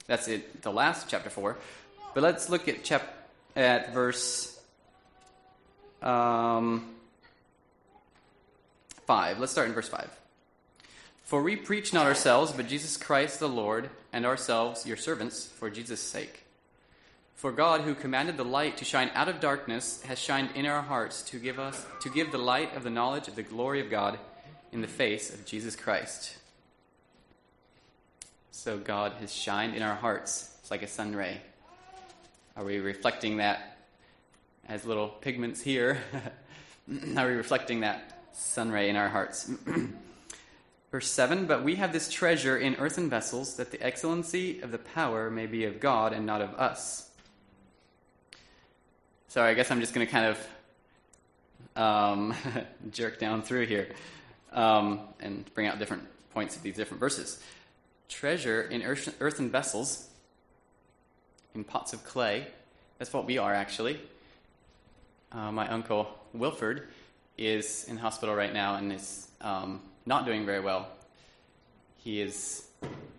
That's 0.07 0.27
it, 0.27 0.61
the 0.61 0.71
last 0.71 1.09
chapter 1.09 1.29
four. 1.29 1.57
But 2.13 2.23
let's 2.23 2.49
look 2.49 2.67
at 2.67 2.83
chap 2.83 3.03
at 3.55 3.93
verse 3.93 4.59
um, 6.01 6.95
five. 9.07 9.39
Let's 9.39 9.53
start 9.53 9.69
in 9.69 9.73
verse 9.73 9.87
five. 9.87 10.09
For 11.31 11.41
we 11.41 11.55
preach 11.55 11.93
not 11.93 12.07
ourselves, 12.07 12.51
but 12.51 12.67
Jesus 12.67 12.97
Christ 12.97 13.39
the 13.39 13.47
Lord, 13.47 13.89
and 14.11 14.25
ourselves 14.25 14.85
your 14.85 14.97
servants 14.97 15.45
for 15.45 15.69
Jesus' 15.69 16.01
sake. 16.01 16.43
For 17.35 17.53
God, 17.53 17.79
who 17.79 17.95
commanded 17.95 18.35
the 18.35 18.43
light 18.43 18.75
to 18.75 18.83
shine 18.83 19.09
out 19.15 19.29
of 19.29 19.39
darkness, 19.39 20.01
has 20.01 20.19
shined 20.19 20.49
in 20.55 20.65
our 20.65 20.81
hearts 20.81 21.21
to 21.29 21.39
give 21.39 21.57
us 21.57 21.85
to 22.01 22.09
give 22.09 22.33
the 22.33 22.37
light 22.37 22.75
of 22.75 22.83
the 22.83 22.89
knowledge 22.89 23.29
of 23.29 23.37
the 23.37 23.43
glory 23.43 23.79
of 23.79 23.89
God 23.89 24.19
in 24.73 24.81
the 24.81 24.89
face 24.89 25.33
of 25.33 25.45
Jesus 25.45 25.73
Christ. 25.73 26.35
So 28.51 28.77
God 28.77 29.13
has 29.21 29.33
shined 29.33 29.73
in 29.73 29.83
our 29.83 29.95
hearts. 29.95 30.53
It's 30.59 30.69
like 30.69 30.83
a 30.83 30.87
sun 30.87 31.15
ray. 31.15 31.39
Are 32.57 32.65
we 32.65 32.79
reflecting 32.79 33.37
that 33.37 33.77
as 34.67 34.83
little 34.83 35.07
pigments 35.07 35.61
here? 35.61 35.97
Are 37.15 37.27
we 37.27 37.35
reflecting 37.35 37.79
that 37.79 38.19
sun 38.33 38.69
ray 38.69 38.89
in 38.89 38.97
our 38.97 39.07
hearts? 39.07 39.49
Verse 40.91 41.09
7 41.09 41.45
But 41.45 41.63
we 41.63 41.75
have 41.75 41.93
this 41.93 42.09
treasure 42.09 42.57
in 42.57 42.75
earthen 42.75 43.09
vessels, 43.09 43.55
that 43.55 43.71
the 43.71 43.81
excellency 43.81 44.61
of 44.61 44.71
the 44.71 44.77
power 44.77 45.31
may 45.31 45.45
be 45.45 45.65
of 45.65 45.79
God 45.79 46.13
and 46.13 46.25
not 46.25 46.41
of 46.41 46.53
us. 46.55 47.09
So 49.29 49.41
I 49.41 49.53
guess 49.53 49.71
I'm 49.71 49.79
just 49.79 49.93
going 49.93 50.05
to 50.05 50.11
kind 50.11 50.25
of 50.25 51.81
um, 51.81 52.35
jerk 52.91 53.19
down 53.19 53.41
through 53.41 53.65
here 53.65 53.87
um, 54.51 54.99
and 55.21 55.51
bring 55.53 55.67
out 55.67 55.79
different 55.79 56.03
points 56.33 56.57
of 56.57 56.63
these 56.63 56.75
different 56.75 56.99
verses. 56.99 57.41
Treasure 58.09 58.61
in 58.63 58.83
earthen 58.83 59.49
vessels, 59.49 60.09
in 61.55 61.63
pots 61.63 61.93
of 61.93 62.03
clay. 62.03 62.47
That's 62.97 63.13
what 63.13 63.25
we 63.25 63.37
are, 63.37 63.53
actually. 63.53 63.99
Uh, 65.31 65.51
my 65.51 65.67
uncle 65.69 66.07
Wilford 66.33 66.89
is 67.37 67.85
in 67.85 67.97
hospital 67.97 68.35
right 68.35 68.53
now 68.53 68.75
and 68.75 68.91
is 68.91 69.29
um, 69.39 69.81
not 70.05 70.25
doing 70.25 70.45
very 70.45 70.59
well. 70.59 70.87
He 71.97 72.21
is, 72.21 72.67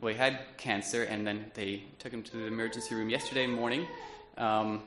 well, 0.00 0.12
he 0.12 0.18
had 0.18 0.40
cancer, 0.56 1.04
and 1.04 1.26
then 1.26 1.50
they 1.54 1.84
took 1.98 2.12
him 2.12 2.22
to 2.22 2.36
the 2.36 2.46
emergency 2.46 2.94
room 2.94 3.08
yesterday 3.08 3.46
morning. 3.46 3.86
Um, 4.36 4.82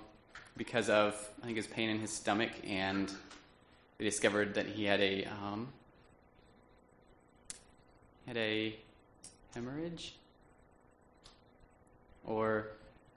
because 0.58 0.90
of 0.90 1.14
I 1.42 1.46
think 1.46 1.58
his 1.58 1.68
pain 1.68 1.90
in 1.90 2.00
his 2.00 2.12
stomach, 2.12 2.52
and 2.68 3.12
they 3.98 4.06
discovered 4.06 4.54
that 4.56 4.66
he 4.66 4.86
had 4.86 5.02
a 5.02 5.26
um, 5.26 5.68
had 8.28 8.38
a 8.38 8.76
hemorrhage 9.54 10.16
or 12.26 12.68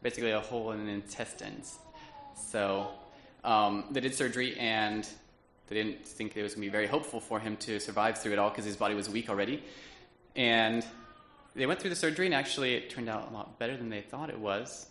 basically 0.02 0.32
a 0.32 0.40
hole 0.40 0.72
in 0.72 0.84
the 0.84 0.92
intestines. 0.92 1.78
So 2.36 2.88
um, 3.44 3.84
they 3.90 4.00
did 4.00 4.14
surgery, 4.14 4.56
and 4.58 5.08
they 5.68 5.76
didn't 5.76 6.06
think 6.06 6.36
it 6.36 6.42
was 6.42 6.54
going 6.54 6.62
to 6.62 6.68
be 6.68 6.72
very 6.72 6.86
hopeful 6.86 7.20
for 7.20 7.40
him 7.40 7.56
to 7.58 7.78
survive 7.78 8.18
through 8.18 8.32
it 8.32 8.38
all 8.38 8.50
because 8.50 8.64
his 8.64 8.76
body 8.76 8.94
was 8.94 9.08
weak 9.08 9.28
already. 9.28 9.62
And 10.36 10.84
they 11.54 11.66
went 11.66 11.80
through 11.80 11.90
the 11.90 11.96
surgery, 11.96 12.26
and 12.26 12.34
actually, 12.34 12.74
it 12.74 12.90
turned 12.90 13.08
out 13.08 13.28
a 13.30 13.34
lot 13.34 13.58
better 13.58 13.76
than 13.76 13.88
they 13.88 14.00
thought 14.00 14.30
it 14.30 14.38
was, 14.38 14.86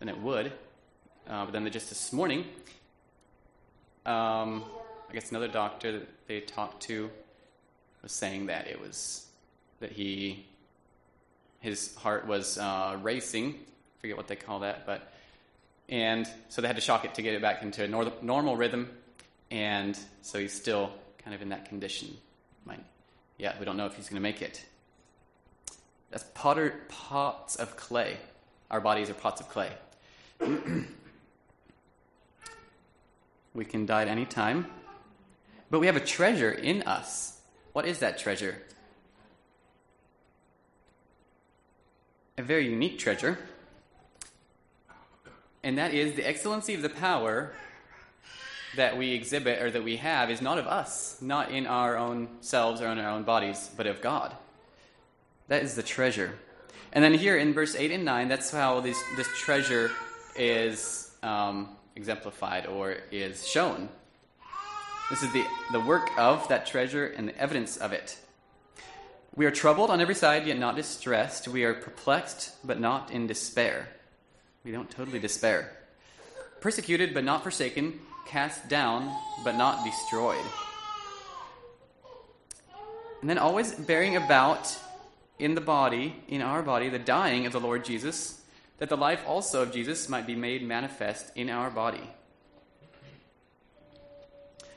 than 0.00 0.08
it 0.08 0.18
would. 0.18 0.52
Uh, 1.28 1.44
but 1.44 1.52
then 1.52 1.70
just 1.70 1.88
this 1.88 2.12
morning, 2.12 2.44
um, 4.06 4.64
I 5.08 5.12
guess 5.12 5.30
another 5.30 5.48
doctor 5.48 5.92
that 5.92 6.08
they 6.26 6.40
talked 6.40 6.82
to 6.84 7.10
was 8.02 8.12
saying 8.12 8.46
that 8.46 8.66
it 8.66 8.80
was 8.80 9.26
that 9.80 9.92
he 9.92 10.46
his 11.60 11.94
heart 11.96 12.26
was 12.26 12.58
uh, 12.58 12.96
racing. 13.02 13.54
I 13.54 14.00
forget 14.00 14.16
what 14.16 14.28
they 14.28 14.36
call 14.36 14.60
that, 14.60 14.86
but 14.86 15.12
and 15.88 16.28
so 16.48 16.62
they 16.62 16.68
had 16.68 16.76
to 16.76 16.82
shock 16.82 17.04
it 17.04 17.14
to 17.14 17.22
get 17.22 17.34
it 17.34 17.42
back 17.42 17.62
into 17.62 17.84
a 17.84 17.88
nor- 17.88 18.12
normal 18.22 18.56
rhythm, 18.56 18.90
and 19.50 19.98
so 20.22 20.38
he's 20.38 20.52
still 20.52 20.90
kind 21.18 21.34
of 21.34 21.42
in 21.42 21.48
that 21.50 21.66
condition. 21.68 22.16
Might, 22.64 22.84
yeah, 23.38 23.54
we 23.58 23.64
don't 23.64 23.76
know 23.76 23.86
if 23.86 23.94
he's 23.96 24.08
going 24.08 24.16
to 24.16 24.22
make 24.22 24.42
it. 24.42 24.64
That's 26.10 26.24
potter 26.34 26.80
pots 26.88 27.56
of 27.56 27.76
clay. 27.76 28.16
Our 28.70 28.80
bodies 28.80 29.10
are 29.10 29.14
pots 29.14 29.40
of 29.40 29.48
clay. 29.48 29.70
We 33.58 33.64
can 33.64 33.86
die 33.86 34.02
at 34.02 34.08
any 34.08 34.24
time. 34.24 34.66
But 35.68 35.80
we 35.80 35.86
have 35.86 35.96
a 35.96 36.00
treasure 36.00 36.52
in 36.52 36.82
us. 36.82 37.40
What 37.72 37.86
is 37.86 37.98
that 37.98 38.16
treasure? 38.16 38.62
A 42.38 42.42
very 42.42 42.70
unique 42.70 43.00
treasure. 43.00 43.36
And 45.64 45.76
that 45.76 45.92
is 45.92 46.14
the 46.14 46.24
excellency 46.24 46.74
of 46.74 46.82
the 46.82 46.88
power 46.88 47.52
that 48.78 48.96
we 48.96 49.12
exhibit 49.12 49.60
or 49.60 49.70
that 49.70 49.84
we 49.84 49.96
have 49.96 50.30
is 50.30 50.40
not 50.40 50.58
of 50.58 50.66
us, 50.66 51.20
not 51.20 51.50
in 51.50 51.66
our 51.66 51.96
own 51.96 52.28
selves 52.40 52.80
or 52.80 52.86
in 52.88 52.98
our 52.98 53.10
own 53.10 53.24
bodies, 53.24 53.70
but 53.76 53.86
of 53.86 54.00
God. 54.00 54.34
That 55.48 55.62
is 55.62 55.74
the 55.74 55.82
treasure. 55.82 56.38
And 56.92 57.04
then 57.04 57.14
here 57.14 57.36
in 57.36 57.52
verse 57.52 57.74
8 57.76 57.90
and 57.90 58.04
9, 58.04 58.28
that's 58.28 58.50
how 58.50 58.80
this, 58.80 58.98
this 59.16 59.28
treasure 59.36 59.90
is 60.36 61.10
um, 61.22 61.68
exemplified 61.96 62.66
or 62.66 62.96
is 63.10 63.46
shown. 63.46 63.88
This 65.10 65.22
is 65.22 65.32
the, 65.32 65.44
the 65.72 65.80
work 65.80 66.10
of 66.16 66.46
that 66.48 66.66
treasure 66.66 67.06
and 67.06 67.28
the 67.28 67.38
evidence 67.38 67.76
of 67.76 67.92
it. 67.92 68.16
We 69.34 69.46
are 69.46 69.50
troubled 69.50 69.90
on 69.90 70.00
every 70.00 70.14
side, 70.14 70.46
yet 70.46 70.58
not 70.58 70.76
distressed. 70.76 71.48
We 71.48 71.64
are 71.64 71.74
perplexed, 71.74 72.54
but 72.64 72.80
not 72.80 73.10
in 73.10 73.26
despair. 73.26 73.88
We 74.64 74.72
don't 74.72 74.90
totally 74.90 75.18
despair. 75.18 75.72
Persecuted, 76.60 77.14
but 77.14 77.24
not 77.24 77.42
forsaken. 77.42 78.00
Cast 78.28 78.68
down, 78.68 79.10
but 79.42 79.56
not 79.56 79.84
destroyed. 79.84 80.44
And 83.20 83.28
then 83.28 83.38
always 83.38 83.72
bearing 83.74 84.16
about 84.16 84.76
in 85.38 85.54
the 85.54 85.60
body, 85.60 86.14
in 86.28 86.42
our 86.42 86.62
body, 86.62 86.88
the 86.88 86.98
dying 86.98 87.46
of 87.46 87.52
the 87.52 87.60
Lord 87.60 87.84
Jesus, 87.84 88.40
that 88.78 88.88
the 88.88 88.96
life 88.96 89.22
also 89.26 89.62
of 89.62 89.72
Jesus 89.72 90.08
might 90.08 90.26
be 90.26 90.34
made 90.36 90.62
manifest 90.62 91.30
in 91.36 91.50
our 91.50 91.70
body. 91.70 92.02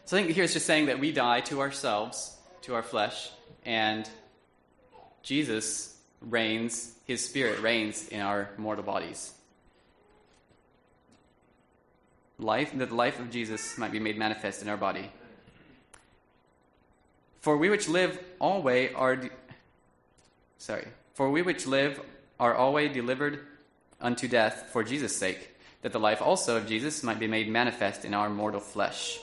So 0.06 0.18
I 0.18 0.22
think 0.22 0.34
here 0.34 0.44
it's 0.44 0.54
just 0.54 0.66
saying 0.66 0.88
that 0.88 1.00
we 1.00 1.12
die 1.12 1.42
to 1.42 1.62
ourselves, 1.62 2.36
to 2.64 2.76
our 2.76 2.84
flesh, 2.84 3.30
and 3.66 4.10
Jesus 5.24 5.98
reigns, 6.20 6.94
his 7.06 7.24
spirit 7.24 7.62
reigns 7.62 8.08
in 8.08 8.22
our 8.22 8.50
mortal 8.58 8.84
bodies. 8.84 9.34
Life, 12.42 12.72
that 12.76 12.90
the 12.90 12.96
life 12.96 13.20
of 13.20 13.30
Jesus 13.30 13.78
might 13.78 13.92
be 13.92 14.00
made 14.00 14.18
manifest 14.18 14.64
in 14.64 14.68
our 14.68 14.76
body. 14.76 15.12
For 17.40 17.56
we 17.56 17.70
which 17.70 17.88
live 17.88 18.20
always 18.40 18.92
are 18.96 19.16
de- 19.16 19.30
sorry, 20.58 20.88
for 21.14 21.30
we 21.30 21.44
which 21.44 21.68
live 21.68 22.02
are 22.40 22.56
always 22.56 22.94
delivered 22.94 23.46
unto 24.00 24.28
death 24.28 24.70
for 24.72 24.84
Jesus' 24.84 25.16
sake, 25.16 25.56
that 25.84 25.92
the 25.92 26.00
life 26.00 26.20
also 26.20 26.58
of 26.58 26.68
Jesus 26.68 27.04
might 27.04 27.20
be 27.20 27.28
made 27.28 27.48
manifest 27.48 28.06
in 28.06 28.16
our 28.16 28.30
mortal 28.30 28.60
flesh. 28.60 29.20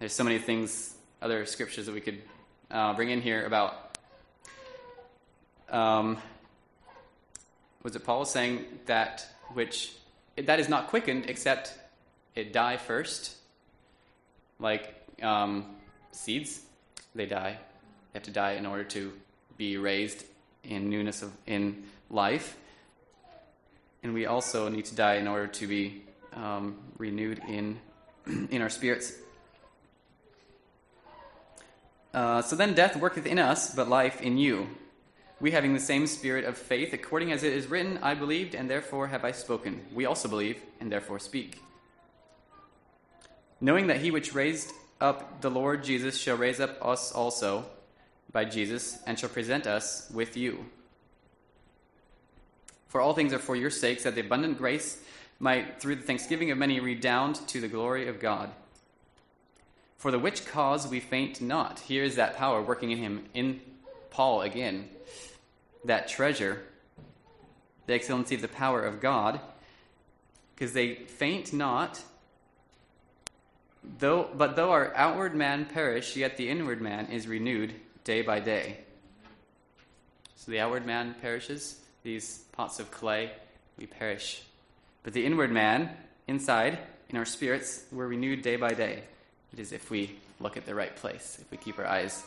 There's 0.00 0.12
so 0.12 0.24
many 0.24 0.40
things, 0.40 0.94
other 1.22 1.46
scriptures 1.46 1.86
that 1.86 1.92
we 1.92 2.00
could 2.00 2.22
uh, 2.72 2.94
bring 2.94 3.10
in 3.10 3.22
here 3.22 3.46
about. 3.46 3.96
Um, 5.70 6.18
was 7.84 7.94
it 7.94 8.04
Paul 8.04 8.24
saying 8.24 8.64
that 8.86 9.24
which 9.52 9.92
that 10.44 10.60
is 10.60 10.68
not 10.68 10.88
quickened 10.88 11.26
except 11.28 11.72
it 12.34 12.52
die 12.52 12.76
first? 12.76 13.34
Like 14.58 14.94
um, 15.22 15.64
seeds, 16.12 16.60
they 17.14 17.26
die. 17.26 17.58
They 18.12 18.18
have 18.18 18.24
to 18.24 18.30
die 18.30 18.52
in 18.52 18.66
order 18.66 18.84
to 18.84 19.12
be 19.56 19.78
raised 19.78 20.24
in 20.62 20.90
newness 20.90 21.22
of 21.22 21.32
in 21.46 21.84
life, 22.10 22.56
and 24.02 24.12
we 24.12 24.26
also 24.26 24.68
need 24.68 24.84
to 24.86 24.94
die 24.94 25.14
in 25.14 25.26
order 25.26 25.46
to 25.46 25.66
be 25.66 26.02
um, 26.34 26.76
renewed 26.98 27.40
in 27.48 27.78
in 28.50 28.60
our 28.60 28.68
spirits. 28.68 29.12
Uh, 32.12 32.40
so 32.40 32.56
then 32.56 32.74
death 32.74 32.96
worketh 32.96 33.26
in 33.26 33.38
us, 33.38 33.74
but 33.74 33.88
life 33.88 34.22
in 34.22 34.38
you. 34.38 34.68
We 35.38 35.50
having 35.50 35.74
the 35.74 35.80
same 35.80 36.06
spirit 36.06 36.46
of 36.46 36.56
faith, 36.56 36.94
according 36.94 37.30
as 37.30 37.42
it 37.42 37.52
is 37.52 37.66
written, 37.66 37.98
I 38.02 38.14
believed, 38.14 38.54
and 38.54 38.70
therefore 38.70 39.08
have 39.08 39.24
I 39.24 39.32
spoken. 39.32 39.84
We 39.92 40.06
also 40.06 40.28
believe, 40.28 40.62
and 40.80 40.90
therefore 40.90 41.18
speak. 41.18 41.60
Knowing 43.60 43.86
that 43.88 44.00
he 44.00 44.10
which 44.10 44.34
raised 44.34 44.72
up 45.00 45.42
the 45.42 45.50
Lord 45.50 45.84
Jesus 45.84 46.16
shall 46.16 46.38
raise 46.38 46.58
up 46.58 46.78
us 46.84 47.12
also 47.12 47.66
by 48.32 48.46
Jesus, 48.46 48.98
and 49.06 49.18
shall 49.18 49.28
present 49.28 49.66
us 49.66 50.10
with 50.10 50.36
you. 50.36 50.64
For 52.88 53.00
all 53.02 53.12
things 53.12 53.34
are 53.34 53.38
for 53.38 53.56
your 53.56 53.70
sakes, 53.70 54.04
that 54.04 54.14
the 54.14 54.22
abundant 54.22 54.56
grace 54.56 55.02
might, 55.38 55.80
through 55.80 55.96
the 55.96 56.02
thanksgiving 56.02 56.50
of 56.50 56.56
many, 56.56 56.80
redound 56.80 57.36
to 57.48 57.60
the 57.60 57.68
glory 57.68 58.08
of 58.08 58.20
God. 58.20 58.50
For 59.98 60.10
the 60.10 60.18
which 60.18 60.46
cause 60.46 60.88
we 60.88 61.00
faint 61.00 61.42
not. 61.42 61.80
Here 61.80 62.04
is 62.04 62.16
that 62.16 62.36
power 62.36 62.62
working 62.62 62.90
in 62.90 62.98
him, 62.98 63.24
in 63.34 63.60
Paul 64.10 64.42
again. 64.42 64.88
That 65.84 66.08
treasure, 66.08 66.62
the 67.86 67.94
excellency 67.94 68.34
of 68.34 68.42
the 68.42 68.48
power 68.48 68.82
of 68.82 69.00
God, 69.00 69.40
because 70.54 70.72
they 70.72 70.94
faint 70.94 71.52
not. 71.52 72.02
Though, 73.98 74.28
but 74.34 74.56
though 74.56 74.72
our 74.72 74.92
outward 74.96 75.34
man 75.34 75.66
perish, 75.66 76.16
yet 76.16 76.36
the 76.36 76.48
inward 76.48 76.80
man 76.80 77.06
is 77.06 77.28
renewed 77.28 77.72
day 78.02 78.22
by 78.22 78.40
day. 78.40 78.78
So 80.34 80.50
the 80.50 80.60
outward 80.60 80.86
man 80.86 81.14
perishes, 81.20 81.80
these 82.02 82.44
pots 82.52 82.80
of 82.80 82.90
clay, 82.90 83.30
we 83.78 83.86
perish. 83.86 84.42
But 85.02 85.12
the 85.12 85.24
inward 85.24 85.52
man, 85.52 85.90
inside, 86.26 86.78
in 87.08 87.16
our 87.16 87.24
spirits, 87.24 87.84
we're 87.92 88.08
renewed 88.08 88.42
day 88.42 88.56
by 88.56 88.72
day. 88.72 89.04
It 89.52 89.60
is 89.60 89.72
if 89.72 89.90
we 89.90 90.18
look 90.40 90.56
at 90.56 90.66
the 90.66 90.74
right 90.74 90.94
place, 90.96 91.38
if 91.40 91.50
we 91.50 91.56
keep 91.56 91.78
our 91.78 91.86
eyes 91.86 92.24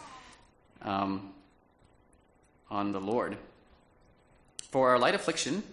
um, 0.81 1.31
on 2.69 2.91
the 2.91 3.01
Lord. 3.01 3.37
For 4.71 4.89
our 4.89 4.99
light 4.99 5.15
affliction, 5.15 5.63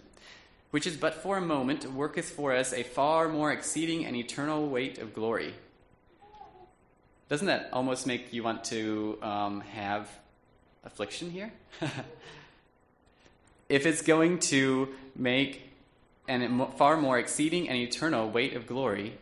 which 0.70 0.86
is 0.86 0.96
but 0.96 1.14
for 1.14 1.36
a 1.36 1.40
moment, 1.40 1.92
worketh 1.92 2.30
for 2.30 2.54
us 2.54 2.72
a 2.72 2.82
far 2.82 3.28
more 3.28 3.52
exceeding 3.52 4.04
and 4.04 4.16
eternal 4.16 4.68
weight 4.68 4.98
of 4.98 5.14
glory. 5.14 5.54
Doesn't 7.28 7.48
that 7.48 7.68
almost 7.72 8.06
make 8.06 8.32
you 8.32 8.42
want 8.42 8.64
to 8.64 9.18
um, 9.20 9.60
have 9.60 10.08
affliction 10.84 11.30
here? 11.30 11.52
if 13.68 13.84
it's 13.84 14.02
going 14.02 14.38
to 14.38 14.88
make 15.14 15.62
an 16.28 16.66
far 16.76 16.96
more 16.96 17.18
exceeding 17.18 17.68
and 17.68 17.76
eternal 17.76 18.30
weight 18.30 18.54
of 18.54 18.66
glory, 18.66 19.18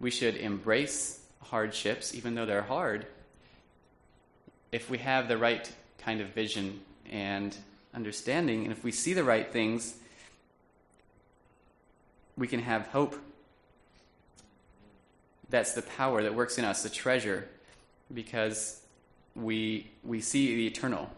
we 0.00 0.10
should 0.10 0.36
embrace 0.36 1.20
hardships, 1.44 2.14
even 2.14 2.34
though 2.34 2.46
they're 2.46 2.62
hard, 2.62 3.06
if 4.72 4.88
we 4.88 4.98
have 4.98 5.28
the 5.28 5.36
right 5.36 5.70
kind 6.00 6.20
of 6.20 6.28
vision 6.28 6.80
and 7.10 7.56
understanding, 7.94 8.64
and 8.64 8.72
if 8.72 8.84
we 8.84 8.92
see 8.92 9.12
the 9.12 9.24
right 9.24 9.50
things, 9.52 9.94
we 12.36 12.46
can 12.46 12.60
have 12.60 12.86
hope. 12.88 13.16
That's 15.50 15.72
the 15.72 15.82
power 15.82 16.22
that 16.22 16.34
works 16.34 16.58
in 16.58 16.64
us, 16.64 16.82
the 16.82 16.88
treasure, 16.88 17.48
because 18.12 18.80
we, 19.34 19.90
we 20.04 20.20
see 20.20 20.54
the 20.54 20.66
eternal. 20.66 21.10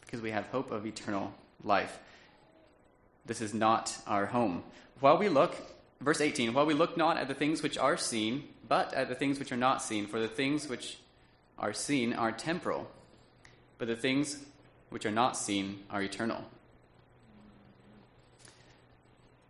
Because 0.00 0.20
we 0.20 0.30
have 0.32 0.46
hope 0.46 0.70
of 0.70 0.86
eternal 0.86 1.32
life. 1.64 1.98
This 3.26 3.40
is 3.40 3.54
not 3.54 3.96
our 4.06 4.26
home. 4.26 4.62
While 5.00 5.18
we 5.18 5.28
look, 5.28 5.54
verse 6.00 6.20
18, 6.20 6.52
while 6.52 6.66
we 6.66 6.74
look 6.74 6.96
not 6.96 7.16
at 7.16 7.28
the 7.28 7.34
things 7.34 7.62
which 7.62 7.78
are 7.78 7.96
seen, 7.96 8.44
but 8.68 8.92
at 8.94 9.08
the 9.08 9.14
things 9.14 9.38
which 9.38 9.52
are 9.52 9.56
not 9.56 9.82
seen, 9.82 10.06
for 10.06 10.20
the 10.20 10.28
things 10.28 10.68
which 10.68 10.98
are 11.58 11.72
seen 11.72 12.12
are 12.12 12.32
temporal, 12.32 12.90
but 13.78 13.88
the 13.88 13.96
things 13.96 14.44
which 14.90 15.06
are 15.06 15.10
not 15.10 15.36
seen 15.36 15.80
are 15.90 16.02
eternal. 16.02 16.44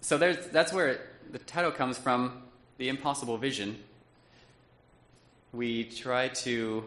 So 0.00 0.16
there's, 0.18 0.46
that's 0.48 0.72
where 0.72 1.00
the 1.32 1.38
title 1.38 1.72
comes 1.72 1.98
from 1.98 2.42
the 2.78 2.88
impossible 2.88 3.38
vision. 3.38 3.82
We 5.52 5.84
try 5.84 6.28
to 6.28 6.84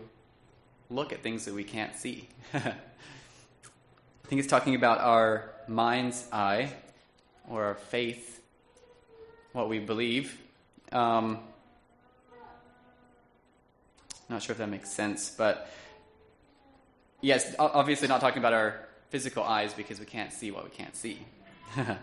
look 0.90 1.12
at 1.12 1.22
things 1.22 1.46
that 1.46 1.54
we 1.54 1.64
can't 1.64 1.96
see. 1.96 2.30
I 2.54 2.62
think 4.28 4.40
it's 4.40 4.48
talking 4.48 4.76
about 4.76 5.00
our 5.00 5.52
mind's 5.68 6.28
eye 6.32 6.72
or 7.50 7.66
our 7.66 7.76
faith, 7.76 8.42
what 9.54 9.68
we 9.70 9.80
believe. 9.80 10.40
Um, 10.92 11.40
not 14.30 14.44
sure 14.44 14.54
if 14.54 14.58
that 14.60 14.70
makes 14.70 14.92
sense, 14.92 15.32
but 15.36 15.72
yes, 17.22 17.56
obviously 17.58 18.08
not 18.08 18.22
talking 18.22 18.40
about 18.40 18.54
our 18.54 18.88
physical 19.10 19.44
eyes 19.44 19.74
because 19.74 20.00
we 20.00 20.06
can't 20.06 20.32
see 20.32 20.52
what 20.52 20.64
we 20.64 20.70
can't 20.70 20.96
see. 20.96 21.20
For 21.76 21.98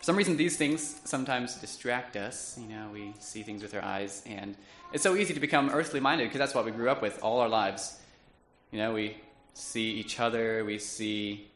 some 0.00 0.16
reason, 0.16 0.36
these 0.36 0.56
things 0.56 1.00
sometimes 1.04 1.56
distract 1.56 2.16
us. 2.16 2.58
You 2.60 2.68
know, 2.68 2.90
we 2.92 3.14
see 3.20 3.42
things 3.42 3.62
with 3.62 3.74
our 3.74 3.82
eyes, 3.82 4.22
and 4.26 4.54
it's 4.92 5.02
so 5.02 5.16
easy 5.16 5.34
to 5.34 5.40
become 5.40 5.70
earthly 5.70 5.98
minded 5.98 6.24
because 6.24 6.38
that's 6.38 6.54
what 6.54 6.64
we 6.64 6.70
grew 6.70 6.90
up 6.90 7.00
with 7.00 7.22
all 7.22 7.40
our 7.40 7.48
lives. 7.48 7.98
You 8.70 8.78
know, 8.78 8.92
we 8.92 9.16
see 9.54 9.92
each 9.92 10.20
other, 10.20 10.64
we 10.64 10.78
see 10.78 11.48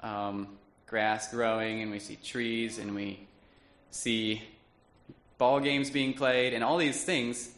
um, 0.00 0.48
grass 0.86 1.30
growing 1.30 1.82
and 1.82 1.90
we 1.90 1.98
see 1.98 2.16
trees 2.16 2.78
and 2.78 2.94
we 2.94 3.26
see 3.90 4.42
ball 5.38 5.60
games 5.60 5.90
being 5.90 6.14
played 6.14 6.54
and 6.54 6.62
all 6.62 6.78
these 6.78 7.04
things. 7.04 7.50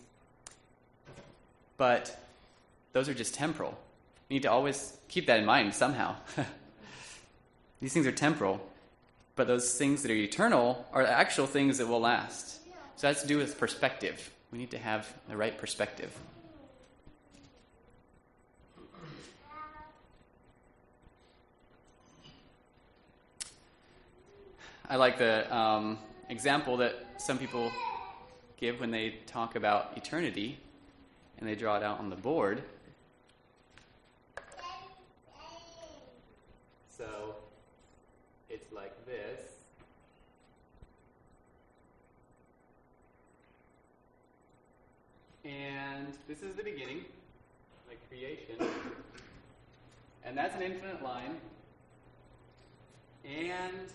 But 1.77 2.17
those 2.93 3.09
are 3.09 3.15
just 3.15 3.35
temporal. 3.35 3.79
We 4.29 4.37
need 4.37 4.43
to 4.43 4.51
always 4.51 4.97
keep 5.09 5.27
that 5.27 5.39
in 5.39 5.45
mind 5.45 5.75
somehow. 5.75 6.17
these 7.81 7.93
things 7.93 8.07
are 8.07 8.13
temporal, 8.13 8.67
but 9.37 9.47
those 9.47 9.75
things 9.75 10.03
that 10.03 10.11
are 10.11 10.15
eternal 10.15 10.87
are 10.93 11.03
the 11.03 11.11
actual 11.11 11.47
things 11.47 11.79
that 11.79 11.87
will 11.87 12.01
last. 12.01 12.61
So 12.97 13.09
that's 13.09 13.23
to 13.23 13.29
do 13.29 13.39
with 13.39 13.59
perspective. 13.59 14.31
We 14.53 14.59
need 14.59 14.71
to 14.71 14.79
have 14.79 15.13
the 15.29 15.37
right 15.37 15.57
perspective. 15.59 16.17
I 24.89 24.97
like 24.97 25.19
the 25.19 25.55
um, 25.55 25.99
example 26.35 26.77
that 26.79 26.95
some 27.17 27.39
people 27.39 27.71
give 28.57 28.81
when 28.81 28.91
they 28.91 29.19
talk 29.27 29.55
about 29.55 29.97
eternity 29.97 30.59
and 31.39 31.49
they 31.49 31.55
draw 31.55 31.77
it 31.77 31.83
out 31.85 32.01
on 32.01 32.11
the 32.11 32.17
board. 32.17 32.65
So 36.89 37.37
it's 38.51 38.73
like 38.73 38.95
this. 39.07 39.41
And 45.45 46.09
this 46.27 46.43
is 46.43 46.57
the 46.57 46.65
beginning, 46.65 47.05
like 47.87 48.01
creation. 48.09 48.57
And 50.25 50.37
that's 50.37 50.57
an 50.57 50.63
infinite 50.63 51.03
line. 51.03 51.37
And 53.25 53.93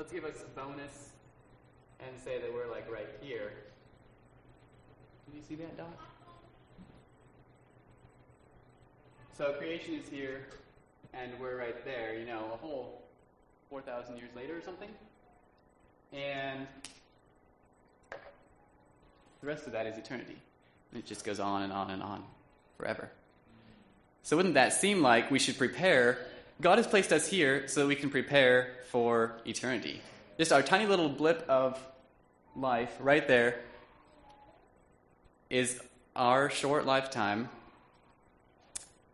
let's 0.00 0.12
give 0.12 0.24
us 0.24 0.40
a 0.40 0.58
bonus 0.58 1.10
and 2.00 2.18
say 2.24 2.40
that 2.40 2.50
we're 2.50 2.70
like 2.70 2.90
right 2.90 3.06
here. 3.20 3.52
Can 5.26 5.36
you 5.36 5.42
see 5.46 5.56
that, 5.56 5.76
Doc? 5.76 5.92
So 9.36 9.52
creation 9.58 9.92
is 9.92 10.08
here, 10.08 10.46
and 11.12 11.32
we're 11.38 11.58
right 11.58 11.84
there, 11.84 12.18
you 12.18 12.24
know, 12.24 12.46
a 12.54 12.56
whole 12.56 13.02
4,000 13.68 14.16
years 14.16 14.30
later 14.34 14.56
or 14.56 14.62
something. 14.62 14.88
And 16.14 16.66
the 19.42 19.46
rest 19.46 19.66
of 19.66 19.72
that 19.72 19.84
is 19.84 19.98
eternity. 19.98 20.38
And 20.92 21.02
it 21.02 21.06
just 21.06 21.26
goes 21.26 21.40
on 21.40 21.60
and 21.60 21.74
on 21.74 21.90
and 21.90 22.02
on 22.02 22.24
forever. 22.78 23.10
So 24.22 24.38
wouldn't 24.38 24.54
that 24.54 24.72
seem 24.72 25.02
like 25.02 25.30
we 25.30 25.38
should 25.38 25.58
prepare? 25.58 26.16
God 26.60 26.76
has 26.76 26.86
placed 26.86 27.10
us 27.10 27.26
here 27.26 27.66
so 27.68 27.80
that 27.80 27.86
we 27.86 27.96
can 27.96 28.10
prepare 28.10 28.74
for 28.90 29.40
eternity. 29.46 30.02
Just 30.36 30.52
our 30.52 30.62
tiny 30.62 30.84
little 30.84 31.08
blip 31.08 31.44
of 31.48 31.78
life 32.54 32.94
right 33.00 33.26
there 33.26 33.60
is 35.48 35.80
our 36.14 36.50
short 36.50 36.84
lifetime 36.84 37.48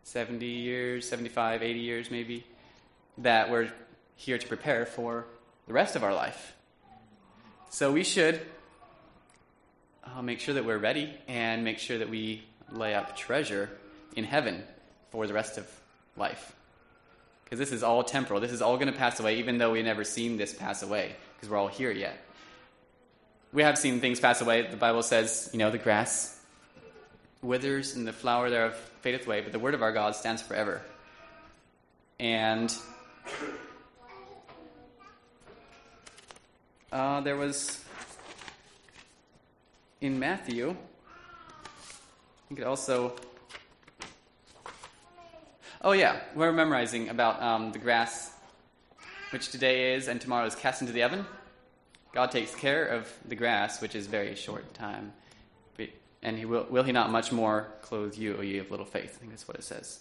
70 0.03 0.45
years, 0.45 1.07
75, 1.07 1.63
80 1.63 1.79
years 1.79 2.11
maybe 2.11 2.45
that 3.19 3.49
we're 3.49 3.71
here 4.15 4.37
to 4.37 4.47
prepare 4.47 4.85
for 4.85 5.25
the 5.67 5.73
rest 5.73 5.95
of 5.95 6.03
our 6.03 6.13
life. 6.13 6.53
So 7.69 7.93
we 7.93 8.03
should 8.03 8.41
uh, 10.03 10.21
make 10.21 10.39
sure 10.41 10.53
that 10.55 10.65
we're 10.65 10.77
ready 10.77 11.13
and 11.27 11.63
make 11.63 11.79
sure 11.79 11.97
that 11.97 12.09
we 12.09 12.43
lay 12.71 12.93
up 12.93 13.15
treasure 13.15 13.69
in 14.15 14.25
heaven 14.25 14.63
for 15.11 15.27
the 15.27 15.33
rest 15.33 15.57
of 15.57 15.69
life. 16.17 16.56
Because 17.47 17.59
this 17.59 17.71
is 17.71 17.81
all 17.81 18.03
temporal. 18.03 18.41
This 18.41 18.51
is 18.51 18.61
all 18.61 18.75
going 18.75 18.91
to 18.91 18.97
pass 18.97 19.21
away, 19.21 19.37
even 19.37 19.57
though 19.57 19.71
we've 19.71 19.85
never 19.85 20.03
seen 20.03 20.35
this 20.35 20.53
pass 20.53 20.83
away, 20.83 21.15
because 21.35 21.49
we're 21.49 21.55
all 21.55 21.69
here 21.69 21.91
yet. 21.91 22.21
We 23.53 23.63
have 23.63 23.77
seen 23.77 24.01
things 24.01 24.19
pass 24.19 24.41
away. 24.41 24.67
The 24.67 24.75
Bible 24.75 25.01
says, 25.01 25.49
you 25.53 25.59
know, 25.59 25.71
the 25.71 25.77
grass 25.77 26.37
withers 27.41 27.95
and 27.95 28.05
the 28.05 28.11
flower 28.11 28.49
thereof 28.49 28.75
fadeth 28.99 29.25
away, 29.25 29.39
but 29.39 29.53
the 29.53 29.59
word 29.59 29.75
of 29.75 29.81
our 29.81 29.93
God 29.93 30.13
stands 30.13 30.41
forever. 30.41 30.81
And 32.19 32.75
uh, 36.91 37.21
there 37.21 37.37
was 37.37 37.81
in 40.01 40.19
Matthew, 40.19 40.75
you 42.49 42.55
could 42.57 42.65
also. 42.65 43.15
Oh, 45.81 45.91
yeah, 45.91 46.19
we're 46.33 46.51
memorizing 46.51 47.09
about 47.09 47.41
um, 47.41 47.71
the 47.71 47.79
grass, 47.79 48.33
which 49.29 49.49
today 49.49 49.93
is 49.93 50.07
and 50.07 50.19
tomorrow 50.19 50.45
is 50.45 50.55
cast 50.55 50.81
into 50.81 50.93
the 50.93 51.03
oven. 51.03 51.25
God 52.13 52.31
takes 52.31 52.55
care 52.55 52.85
of 52.85 53.11
the 53.27 53.35
grass, 53.35 53.79
which 53.79 53.93
is 53.93 54.07
very 54.07 54.35
short 54.35 54.73
time. 54.73 55.13
And 56.23 56.37
he 56.37 56.45
will, 56.45 56.65
will 56.69 56.83
he 56.83 56.91
not 56.91 57.11
much 57.11 57.31
more 57.31 57.67
clothe 57.81 58.15
you, 58.15 58.37
O 58.37 58.41
ye 58.41 58.57
of 58.57 58.71
little 58.71 58.85
faith? 58.85 59.15
I 59.15 59.19
think 59.19 59.31
that's 59.31 59.47
what 59.47 59.57
it 59.57 59.63
says. 59.63 59.99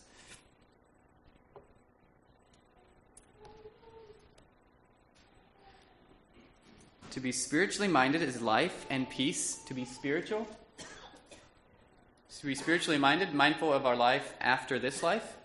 To 7.11 7.21
be 7.21 7.33
spiritually 7.33 7.89
minded 7.89 8.23
is 8.23 8.41
life 8.41 8.87
and 8.91 9.09
peace. 9.09 9.57
To 9.67 9.75
be 9.75 9.85
spiritual, 9.85 10.49
to 12.39 12.47
be 12.47 12.55
spiritually 12.55 12.99
minded, 12.99 13.33
mindful 13.33 13.73
of 13.73 13.87
our 13.87 13.97
life 13.97 14.35
after 14.41 14.79
this 14.79 15.03
life, 15.03 15.36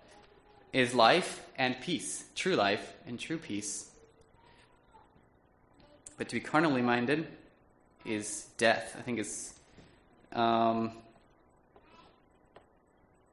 is 0.73 0.93
life 0.93 1.45
and 1.57 1.79
peace, 1.81 2.25
true 2.35 2.55
life 2.55 2.93
and 3.05 3.19
true 3.19 3.37
peace. 3.37 3.89
But 6.17 6.29
to 6.29 6.35
be 6.35 6.39
carnally 6.39 6.81
minded 6.81 7.27
is 8.05 8.47
death. 8.57 8.95
I 8.97 9.01
think 9.01 9.19
it's. 9.19 9.53
Um, 10.33 10.91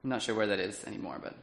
I'm 0.03 0.11
not 0.11 0.22
sure 0.22 0.35
where 0.35 0.46
that 0.46 0.59
is 0.59 0.85
anymore, 0.85 1.18
but 1.22 1.35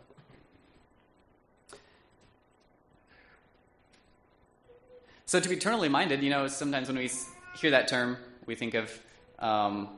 So 5.27 5.39
to 5.39 5.49
be 5.49 5.55
eternally 5.55 5.89
minded, 5.89 6.21
you 6.21 6.29
know, 6.29 6.47
sometimes 6.47 6.88
when 6.88 6.97
we 6.97 7.10
hear 7.58 7.71
that 7.71 7.88
term, 7.88 8.17
we 8.45 8.53
think 8.53 8.75
of 8.75 8.91
um, 9.39 9.89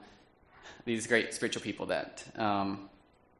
these 0.86 1.06
great 1.06 1.34
spiritual 1.34 1.62
people 1.62 1.88
that 1.88 2.24
um, 2.38 2.90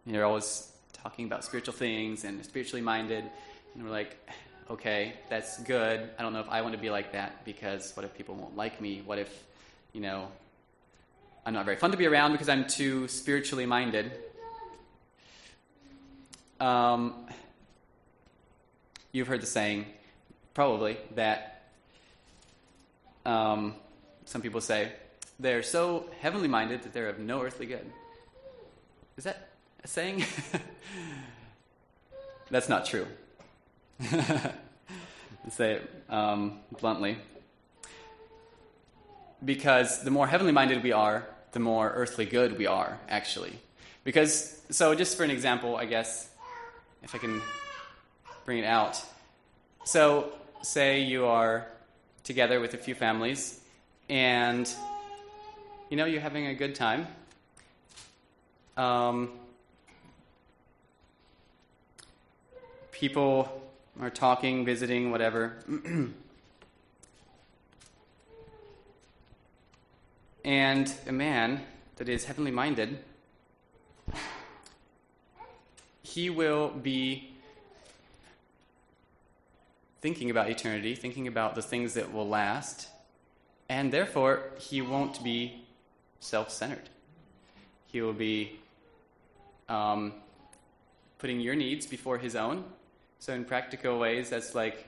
you 0.06 0.12
know, 0.12 0.20
are 0.20 0.26
always 0.26 0.70
talking 1.08 1.24
about 1.24 1.42
spiritual 1.42 1.74
things 1.74 2.26
and 2.26 2.44
spiritually 2.44 2.82
minded, 2.82 3.24
and 3.74 3.82
we're 3.82 3.90
like, 3.90 4.18
okay, 4.70 5.14
that's 5.30 5.58
good. 5.64 6.10
I 6.20 6.22
don't 6.22 6.34
know 6.34 6.42
if 6.42 6.50
I 6.50 6.62
want 6.62 6.74
to 6.74 6.82
be 6.82 6.90
like 6.90 7.14
that 7.14 7.46
because 7.46 7.96
what 7.96 8.06
if 8.06 8.14
people 8.14 8.36
won't 8.36 8.58
like 8.58 8.82
me? 8.82 9.02
What 9.06 9.18
if, 9.18 9.46
you 9.94 10.02
know, 10.02 10.28
I'm 11.46 11.54
not 11.54 11.64
very 11.64 11.78
fun 11.78 11.92
to 11.92 11.98
be 11.98 12.08
around 12.08 12.34
because 12.34 12.50
I'm 12.50 12.68
too 12.68 13.08
spiritually 13.08 13.66
minded? 13.66 14.12
Um, 16.60 17.26
you've 19.14 19.30
heard 19.30 19.42
the 19.42 19.48
saying, 19.48 19.86
probably, 20.54 20.98
that 21.16 21.70
um, 23.26 23.76
some 24.26 24.42
people 24.42 24.60
say, 24.60 24.92
they're 25.40 25.64
so 25.64 26.10
heavenly 26.20 26.50
minded 26.50 26.84
that 26.84 26.92
they're 26.92 27.08
of 27.08 27.18
no 27.18 27.44
earthly 27.44 27.66
good. 27.66 27.90
Is 29.16 29.24
that 29.24 29.48
a 29.86 29.88
saying? 29.88 30.26
That's 32.50 32.70
not 32.70 32.86
true. 32.86 33.08
say 35.50 35.74
it 35.74 36.04
um, 36.10 36.60
bluntly. 36.80 37.18
Because 39.44 40.04
the 40.04 40.12
more 40.12 40.28
heavenly 40.28 40.52
minded 40.52 40.84
we 40.84 40.92
are, 40.92 41.28
the 41.52 41.60
more 41.60 41.90
earthly 41.90 42.26
good 42.26 42.58
we 42.58 42.66
are, 42.66 43.00
actually. 43.08 43.54
Because, 44.04 44.62
so 44.70 44.96
just 44.96 45.18
for 45.18 45.24
an 45.24 45.32
example, 45.32 45.76
I 45.76 45.86
guess, 45.86 46.30
if 47.04 47.14
I 47.14 47.18
can 47.18 47.42
bring 48.46 48.60
it 48.60 48.66
out. 48.66 49.04
So, 49.84 50.32
say 50.62 51.02
you 51.02 51.26
are 51.26 51.68
together 52.24 52.60
with 52.60 52.74
a 52.74 52.78
few 52.78 52.96
families, 52.96 53.62
and 54.10 54.70
you 55.90 55.98
know 55.98 56.06
you're 56.06 56.22
having 56.22 56.48
a 56.48 56.54
good 56.54 56.76
time. 56.76 57.08
Um, 58.76 59.32
people 62.98 63.62
are 64.02 64.10
talking, 64.10 64.66
visiting, 64.66 65.12
whatever. 65.12 65.54
and 70.44 70.92
a 71.06 71.12
man 71.12 71.62
that 71.98 72.10
is 72.10 72.26
heavenly 72.26 72.50
minded, 72.50 72.98
he 76.02 76.32
will 76.32 76.70
be 76.70 77.36
thinking 80.02 80.32
about 80.32 80.50
eternity, 80.50 80.96
thinking 80.96 81.28
about 81.28 81.54
the 81.54 81.62
things 81.62 81.94
that 81.94 82.12
will 82.12 82.28
last, 82.28 82.88
and 83.70 83.94
therefore 83.94 84.42
he 84.58 84.82
won't 84.82 85.24
be 85.24 85.64
self 86.20 86.50
centered. 86.50 86.90
He 87.92 88.02
will 88.02 88.14
be 88.14 88.60
um, 89.70 90.14
putting 91.20 91.40
your 91.40 91.54
needs 91.54 91.86
before 91.86 92.18
his 92.18 92.36
own. 92.36 92.64
So, 93.20 93.34
in 93.34 93.46
practical 93.46 94.00
ways, 94.00 94.30
that's 94.30 94.54
like 94.56 94.88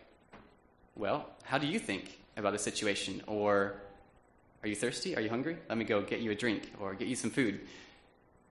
well, 1.00 1.30
how 1.44 1.58
do 1.58 1.66
you 1.66 1.80
think 1.80 2.20
about 2.36 2.52
the 2.52 2.60
situation? 2.60 3.24
Or, 3.26 3.76
are 4.62 4.68
you 4.68 4.76
thirsty? 4.76 5.16
Are 5.16 5.22
you 5.22 5.30
hungry? 5.30 5.58
Let 5.70 5.78
me 5.78 5.86
go 5.86 6.02
get 6.02 6.20
you 6.20 6.32
a 6.32 6.36
drink 6.36 6.74
or 6.80 6.94
get 6.94 7.08
you 7.08 7.16
some 7.16 7.32
food. 7.32 7.62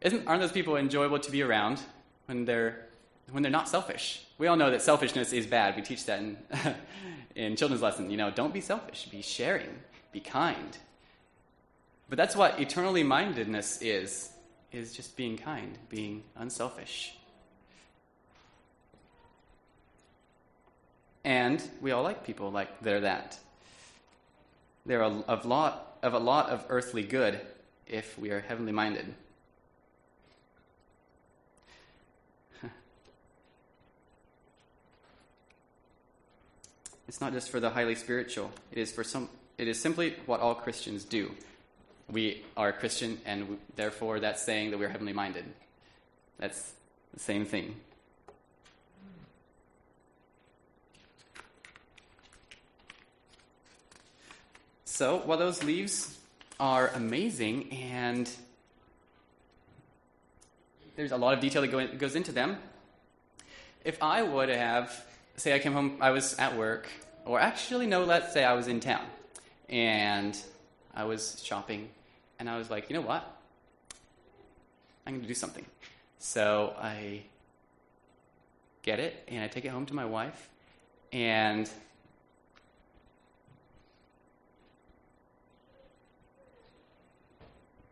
Isn't, 0.01 0.27
aren't 0.27 0.41
those 0.41 0.53
people 0.53 0.77
enjoyable 0.77 1.19
to 1.19 1.31
be 1.31 1.43
around 1.43 1.81
when 2.25 2.47
they're, 2.47 2.87
when 3.31 3.43
they're 3.43 3.53
not 3.53 3.69
selfish? 3.69 4.25
We 4.38 4.47
all 4.47 4.57
know 4.57 4.71
that 4.71 4.81
selfishness 4.81 5.35
is 5.35 5.47
bad. 5.47 5.77
We 5.77 5.83
teach 5.83 6.07
that 6.07 6.21
in, 6.21 6.38
in 7.35 7.57
children's 7.57 7.83
lesson. 7.83 8.11
You 8.11 8.17
know, 8.17 8.31
don't 8.31 8.55
be 8.55 8.62
selfish, 8.62 9.07
be 9.11 9.21
sharing, 9.21 9.69
be 10.12 10.21
kind. 10.21 10.79
But 12.09 12.17
that's 12.17 12.35
what 12.35 12.59
eternally 12.59 13.03
mindedness 13.03 13.83
is, 13.83 14.31
is 14.73 14.95
just 14.95 15.19
being 15.19 15.37
kind, 15.37 15.77
being 15.91 16.23
unselfish. 16.37 17.17
And 21.24 21.62
we 21.81 21.90
all 21.90 22.02
like 22.02 22.24
people 22.24 22.50
like 22.50 22.81
they're 22.81 23.00
that. 23.00 23.38
They're 24.87 25.02
a, 25.02 25.22
of, 25.28 25.44
lot, 25.44 25.98
of 26.02 26.14
a 26.14 26.18
lot 26.18 26.48
of 26.50 26.64
earthly 26.68 27.02
good 27.02 27.40
if 27.87 28.18
we 28.18 28.31
are 28.31 28.40
heavenly 28.40 28.72
minded. 28.72 29.14
It's 37.09 37.22
not 37.22 37.33
just 37.33 37.48
for 37.48 37.59
the 37.59 37.70
highly 37.70 37.94
spiritual. 37.94 38.50
It 38.70 38.76
is 38.76 38.92
for 38.92 39.02
some 39.02 39.31
it 39.59 39.66
is 39.66 39.81
simply 39.81 40.14
what 40.26 40.40
all 40.40 40.54
Christians 40.54 41.04
do. 41.04 41.33
We 42.11 42.44
are 42.57 42.72
Christian 42.72 43.18
and 43.26 43.48
we, 43.48 43.57
therefore 43.74 44.20
that's 44.20 44.40
saying 44.42 44.70
that 44.70 44.78
we're 44.78 44.88
heavenly 44.88 45.12
minded. 45.12 45.44
That's 46.38 46.72
the 47.12 47.20
same 47.20 47.44
thing. 47.44 47.74
So, 54.99 55.19
while 55.19 55.39
those 55.39 55.63
leaves 55.63 56.19
are 56.59 56.89
amazing 56.89 57.73
and 57.73 58.29
there's 60.97 61.13
a 61.13 61.17
lot 61.17 61.35
of 61.35 61.41
detail 61.41 61.63
that 61.63 61.99
goes 61.99 62.17
into 62.17 62.33
them, 62.33 62.59
if 63.85 64.03
I 64.03 64.25
would 64.25 64.49
have, 64.49 64.93
say, 65.37 65.55
I 65.55 65.61
came 65.61 65.73
home, 65.73 65.99
I 66.01 66.11
was 66.11 66.37
at 66.41 66.57
work, 66.57 66.89
or 67.25 67.39
actually, 67.39 67.87
no, 67.87 68.03
let's 68.03 68.33
say 68.33 68.43
I 68.43 68.55
was 68.55 68.67
in 68.67 68.81
town 68.81 69.07
and 69.69 70.37
I 70.93 71.05
was 71.05 71.41
shopping, 71.45 71.91
and 72.41 72.51
I 72.51 72.59
was 72.59 72.69
like, 72.69 72.91
you 72.91 72.97
know 72.97 73.07
what? 73.07 73.25
I'm 75.07 75.13
going 75.13 75.23
to 75.23 75.29
do 75.29 75.35
something. 75.35 75.65
So 76.19 76.75
I 76.77 77.23
get 78.83 78.99
it, 78.99 79.23
and 79.29 79.45
I 79.45 79.47
take 79.47 79.65
it 79.65 79.69
home 79.69 79.87
to 79.87 79.95
my 79.95 80.07
wife, 80.07 80.51
and 81.13 81.71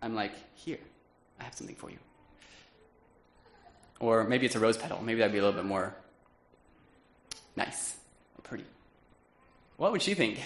I'm 0.07 0.15
like, 0.15 0.33
here, 0.55 0.79
I 1.41 1.45
have 1.45 1.55
something 1.55 1.77
for 1.77 1.91
you. 1.91 1.99
Or 3.99 4.25
maybe 4.25 4.47
it's 4.47 4.55
a 4.55 4.61
rose 4.61 4.77
petal. 4.77 5.03
Maybe 5.03 5.19
that'd 5.19 5.33
be 5.33 5.39
a 5.39 5.43
little 5.43 5.57
bit 5.57 5.67
more 5.67 5.95
nice 7.57 7.97
or 8.39 8.43
pretty. 8.43 8.65
What 9.77 9.93
would 9.93 10.03
she 10.03 10.15
think? 10.15 10.41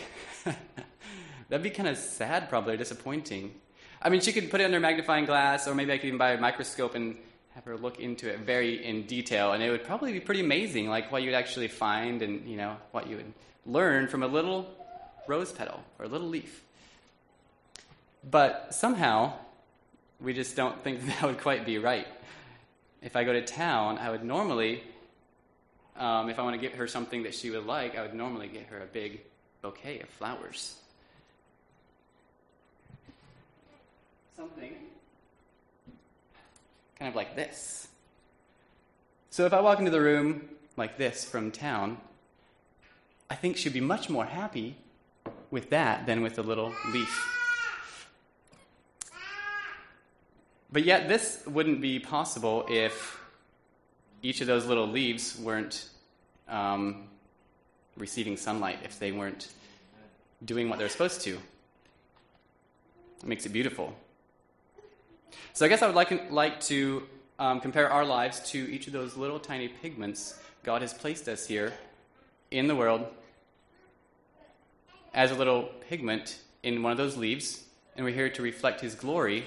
that'd 1.49 1.63
be 1.63 1.71
kind 1.71 1.89
of 1.89 1.99
sad, 1.99 2.49
probably, 2.49 2.75
or 2.75 2.77
disappointing. 2.77 3.55
I 4.01 4.09
mean, 4.09 4.21
she 4.21 4.33
could 4.33 4.51
put 4.51 4.61
it 4.61 4.65
under 4.65 4.79
a 4.79 4.81
magnifying 4.81 5.27
glass, 5.27 5.69
or 5.69 5.75
maybe 5.75 5.93
I 5.93 5.99
could 5.99 6.07
even 6.07 6.19
buy 6.19 6.33
a 6.33 6.41
microscope 6.41 6.95
and 6.95 7.17
have 7.55 7.65
her 7.65 7.77
look 7.77 8.01
into 8.01 8.29
it 8.31 8.41
very 8.41 8.85
in 8.85 9.07
detail, 9.07 9.53
and 9.53 9.63
it 9.63 9.71
would 9.71 9.85
probably 9.85 10.13
be 10.13 10.21
pretty 10.21 10.41
amazing, 10.41 10.89
like 10.89 11.13
what 11.13 11.23
you'd 11.23 11.35
actually 11.35 11.69
find 11.69 12.23
and 12.23 12.49
you 12.49 12.57
know 12.57 12.77
what 12.93 13.09
you 13.09 13.17
would 13.17 13.33
learn 13.67 14.09
from 14.09 14.23
a 14.23 14.27
little 14.27 14.67
rose 15.27 15.53
petal 15.53 15.83
or 15.99 16.07
a 16.07 16.09
little 16.09 16.29
leaf. 16.29 16.63
But 18.29 18.75
somehow, 18.75 19.35
we 20.21 20.33
just 20.35 20.57
don't 20.57 20.81
think 20.83 21.05
that 21.07 21.23
would 21.23 21.41
quite 21.41 21.65
be 21.65 21.79
right. 21.79 22.07
If 23.03 23.17
I 23.17 23.25
go 23.25 23.33
to 23.33 23.43
town, 23.43 23.99
I 23.99 24.11
would 24.11 24.25
normally, 24.25 24.83
um, 25.97 26.29
if 26.29 26.39
I 26.39 26.43
want 26.43 26.55
to 26.55 26.61
get 26.61 26.77
her 26.77 26.87
something 26.87 27.23
that 27.23 27.35
she 27.35 27.51
would 27.51 27.67
like, 27.67 27.97
I 27.97 28.03
would 28.03 28.15
normally 28.15 28.49
get 28.49 28.67
her 28.67 28.81
a 28.83 28.87
big 28.87 29.21
bouquet 29.63 30.01
of 30.01 30.09
flowers. 30.11 30.77
Something 34.37 34.75
kind 36.99 37.09
of 37.09 37.17
like 37.17 37.35
this. 37.35 37.89
So 39.31 39.47
if 39.47 39.55
I 39.55 39.61
walk 39.61 39.79
into 39.79 39.91
the 39.91 40.01
room 40.01 40.49
like 40.77 40.99
this 40.99 41.25
from 41.25 41.51
town, 41.51 41.97
I 43.31 43.35
think 43.37 43.57
she'd 43.57 43.73
be 43.73 43.81
much 43.81 44.11
more 44.11 44.27
happy 44.27 44.77
with 45.51 45.71
that 45.71 46.05
than 46.05 46.21
with 46.21 46.39
a 46.39 46.43
little 46.43 46.75
leaf. 46.93 47.40
But 50.73 50.85
yet, 50.85 51.09
this 51.09 51.43
wouldn't 51.47 51.81
be 51.81 51.99
possible 51.99 52.65
if 52.69 53.19
each 54.23 54.41
of 54.41 54.47
those 54.47 54.67
little 54.67 54.87
leaves 54.87 55.39
weren't 55.39 55.89
um, 56.49 57.09
receiving 57.97 58.37
sunlight, 58.37 58.79
if 58.85 58.99
they 58.99 59.11
weren't 59.11 59.49
doing 60.45 60.69
what 60.69 60.79
they're 60.79 60.89
supposed 60.89 61.23
to. 61.23 61.31
It 63.23 63.27
makes 63.27 63.47
it 63.47 63.49
beautiful. 63.49 63.95
So, 65.55 65.67
I 65.67 65.69
guess 65.69 65.83
I 65.83 65.87
would 65.87 65.97
like, 65.97 66.31
like 66.31 66.61
to 66.63 67.03
um, 67.41 67.61
compare 67.61 67.91
our 67.91 68.05
lives 68.05 68.41
to 68.51 68.59
each 68.59 68.87
of 68.87 68.93
those 68.93 69.17
little 69.17 69.41
tiny 69.41 69.67
pigments 69.67 70.39
God 70.63 70.83
has 70.83 70.95
placed 70.95 71.29
us 71.29 71.47
here 71.47 71.73
in 72.51 72.69
the 72.69 72.77
world 72.77 73.07
as 75.15 75.33
a 75.33 75.35
little 75.35 75.71
pigment 75.89 76.39
in 76.63 76.83
one 76.83 76.93
of 76.93 76.99
those 76.99 77.17
leaves, 77.17 77.65
and 77.97 78.05
we're 78.05 78.15
here 78.15 78.29
to 78.31 78.43
reflect 78.43 78.81
His 78.81 78.95
glory 78.95 79.45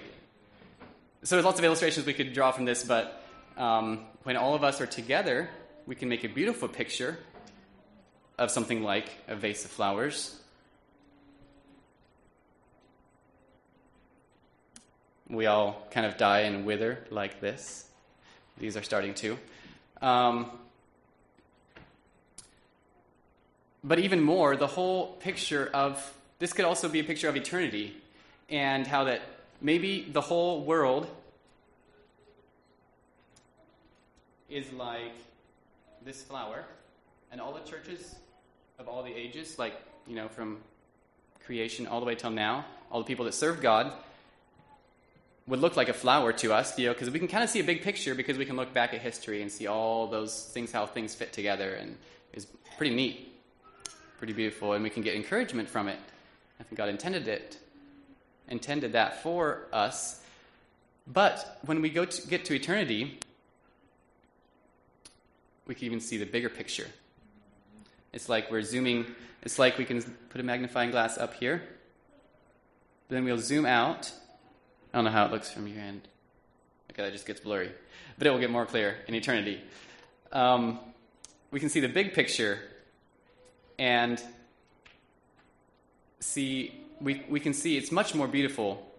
so 1.24 1.36
there's 1.36 1.46
lots 1.46 1.58
of 1.58 1.66
illustrations 1.66 2.06
we 2.06 2.14
could 2.14 2.34
draw 2.34 2.52
from 2.52 2.66
this, 2.66 2.84
but 2.84 3.24
um, 3.58 4.06
when 4.24 4.36
all 4.36 4.56
of 4.56 4.64
us 4.64 4.82
are 4.82 4.86
together, 4.86 5.50
we 5.86 5.96
can 5.96 6.10
make 6.10 6.24
a 6.24 6.30
beautiful 6.30 6.68
picture 6.68 7.18
of 8.38 8.52
something 8.52 8.84
like 8.84 9.10
a 9.28 9.36
vase 9.36 9.64
of 9.64 9.72
flowers. 9.72 10.38
We 15.30 15.46
all 15.46 15.88
kind 15.92 16.06
of 16.06 16.18
die 16.18 16.42
and 16.42 16.66
wither 16.66 17.06
like 17.10 17.40
this. 17.40 17.88
These 18.58 18.76
are 18.76 18.84
starting 18.84 19.14
to. 19.16 19.38
Um, 20.02 20.52
but 23.84 24.00
even 24.00 24.22
more, 24.22 24.58
the 24.58 24.68
whole 24.68 25.14
picture 25.14 25.70
of 25.74 26.14
this 26.40 26.52
could 26.52 26.66
also 26.66 26.90
be 26.90 27.00
a 27.00 27.04
picture 27.04 27.30
of 27.30 27.38
eternity 27.38 27.96
and 28.50 28.86
how 28.86 29.06
that 29.06 29.22
maybe 29.64 30.08
the 30.12 30.22
whole 30.22 30.64
world 30.64 31.08
is 34.50 34.72
like 34.74 35.16
this 36.06 36.22
flower, 36.22 36.66
and 37.32 37.42
all 37.42 37.54
the 37.54 37.62
churches 37.62 38.16
of 38.78 38.88
all 38.88 39.02
the 39.02 39.14
ages, 39.14 39.58
like, 39.58 39.74
you 40.06 40.16
know, 40.16 40.28
from 40.28 40.58
creation 41.46 41.88
all 41.88 42.00
the 42.00 42.06
way 42.06 42.14
till 42.14 42.30
now, 42.30 42.66
all 42.92 43.00
the 43.00 43.06
people 43.06 43.26
that 43.26 43.34
serve 43.34 43.62
God, 43.62 43.92
would 45.48 45.60
look 45.60 45.76
like 45.76 45.90
a 45.90 45.94
flower 45.94 46.32
to 46.32 46.54
us, 46.54 46.78
you 46.78 46.88
know, 46.88 46.94
because 46.94 47.10
we 47.10 47.20
can 47.20 47.28
kind 47.28 47.44
of 47.44 47.50
see 47.50 47.60
a 47.60 47.64
big 47.64 47.82
picture 47.82 48.14
because 48.14 48.38
we 48.38 48.46
can 48.46 48.56
look 48.56 48.74
back 48.74 48.94
at 48.94 49.02
history 49.02 49.42
and 49.42 49.52
see 49.52 49.66
all 49.66 50.08
those 50.08 50.50
things, 50.54 50.72
how 50.72 50.86
things 50.86 51.16
fit 51.16 51.34
together, 51.34 51.74
and 51.74 51.98
it's 52.34 52.46
pretty 52.78 52.94
neat, 52.94 53.34
pretty 54.18 54.34
beautiful, 54.34 54.74
and 54.74 54.84
we 54.84 54.90
can 54.90 55.02
get 55.02 55.16
encouragement 55.16 55.70
from 55.70 55.88
it. 55.88 56.00
I 56.60 56.64
think 56.64 56.78
God 56.78 56.90
intended 56.90 57.28
it 57.28 57.58
intended 58.48 58.94
that 58.94 59.24
for 59.24 59.68
us. 59.72 60.22
But 61.08 61.60
when 61.66 61.82
we 61.82 61.90
go 61.90 62.06
to 62.06 62.28
get 62.28 62.46
to 62.46 62.54
eternity, 62.54 63.20
we 65.66 65.76
can 65.76 65.86
even 65.86 66.00
see 66.00 66.18
the 66.18 66.26
bigger 66.26 66.50
picture. 66.50 66.88
It's 68.12 68.30
like 68.30 68.52
we're 68.52 68.62
zooming, 68.62 69.08
it's 69.42 69.58
like 69.58 69.78
we 69.78 69.86
can 69.86 70.02
put 70.30 70.40
a 70.40 70.44
magnifying 70.44 70.92
glass 70.92 71.18
up 71.18 71.34
here, 71.34 71.64
then 73.10 73.26
we'll 73.26 73.40
zoom 73.40 73.66
out. 73.66 74.12
I 74.94 74.98
don't 74.98 75.06
know 75.06 75.12
how 75.12 75.26
it 75.26 75.32
looks 75.32 75.52
from 75.52 75.68
your 75.68 75.80
end. 75.80 76.08
Okay, 76.92 77.04
that 77.04 77.12
just 77.12 77.26
gets 77.26 77.40
blurry. 77.40 77.72
But 78.18 78.28
it 78.28 78.30
will 78.30 78.40
get 78.40 78.52
more 78.52 78.66
clear 78.66 78.98
in 79.08 79.16
eternity. 79.16 79.60
Um, 80.32 80.80
we 81.50 81.60
can 81.60 81.70
see 81.70 81.80
the 81.80 81.88
big 81.88 82.14
picture 82.14 82.60
and 83.80 84.22
see 86.20 86.83
we, 87.04 87.22
we 87.30 87.40
can 87.40 87.54
see 87.54 87.78
it's 87.78 87.92
much 87.92 88.16
more 88.16 88.28
beautiful 88.28 88.90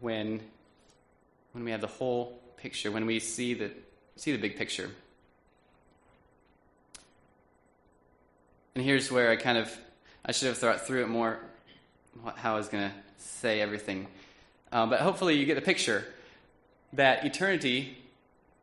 when, 0.00 0.40
when 1.52 1.62
we 1.62 1.70
have 1.70 1.82
the 1.82 1.86
whole 1.86 2.40
picture, 2.56 2.90
when 2.90 3.04
we 3.04 3.20
see 3.20 3.52
the, 3.54 3.70
see 4.16 4.32
the 4.32 4.38
big 4.38 4.56
picture. 4.56 4.90
And 8.74 8.82
here's 8.82 9.12
where 9.12 9.30
I 9.30 9.36
kind 9.36 9.58
of, 9.58 9.70
I 10.24 10.32
should 10.32 10.48
have 10.48 10.56
thought 10.56 10.86
through 10.86 11.02
it 11.02 11.08
more, 11.08 11.38
how 12.36 12.54
I 12.54 12.56
was 12.56 12.68
going 12.68 12.88
to 12.88 12.96
say 13.18 13.60
everything. 13.60 14.06
Um, 14.72 14.88
but 14.88 15.00
hopefully 15.00 15.36
you 15.36 15.44
get 15.44 15.56
the 15.56 15.60
picture 15.60 16.06
that 16.94 17.24
eternity 17.26 17.98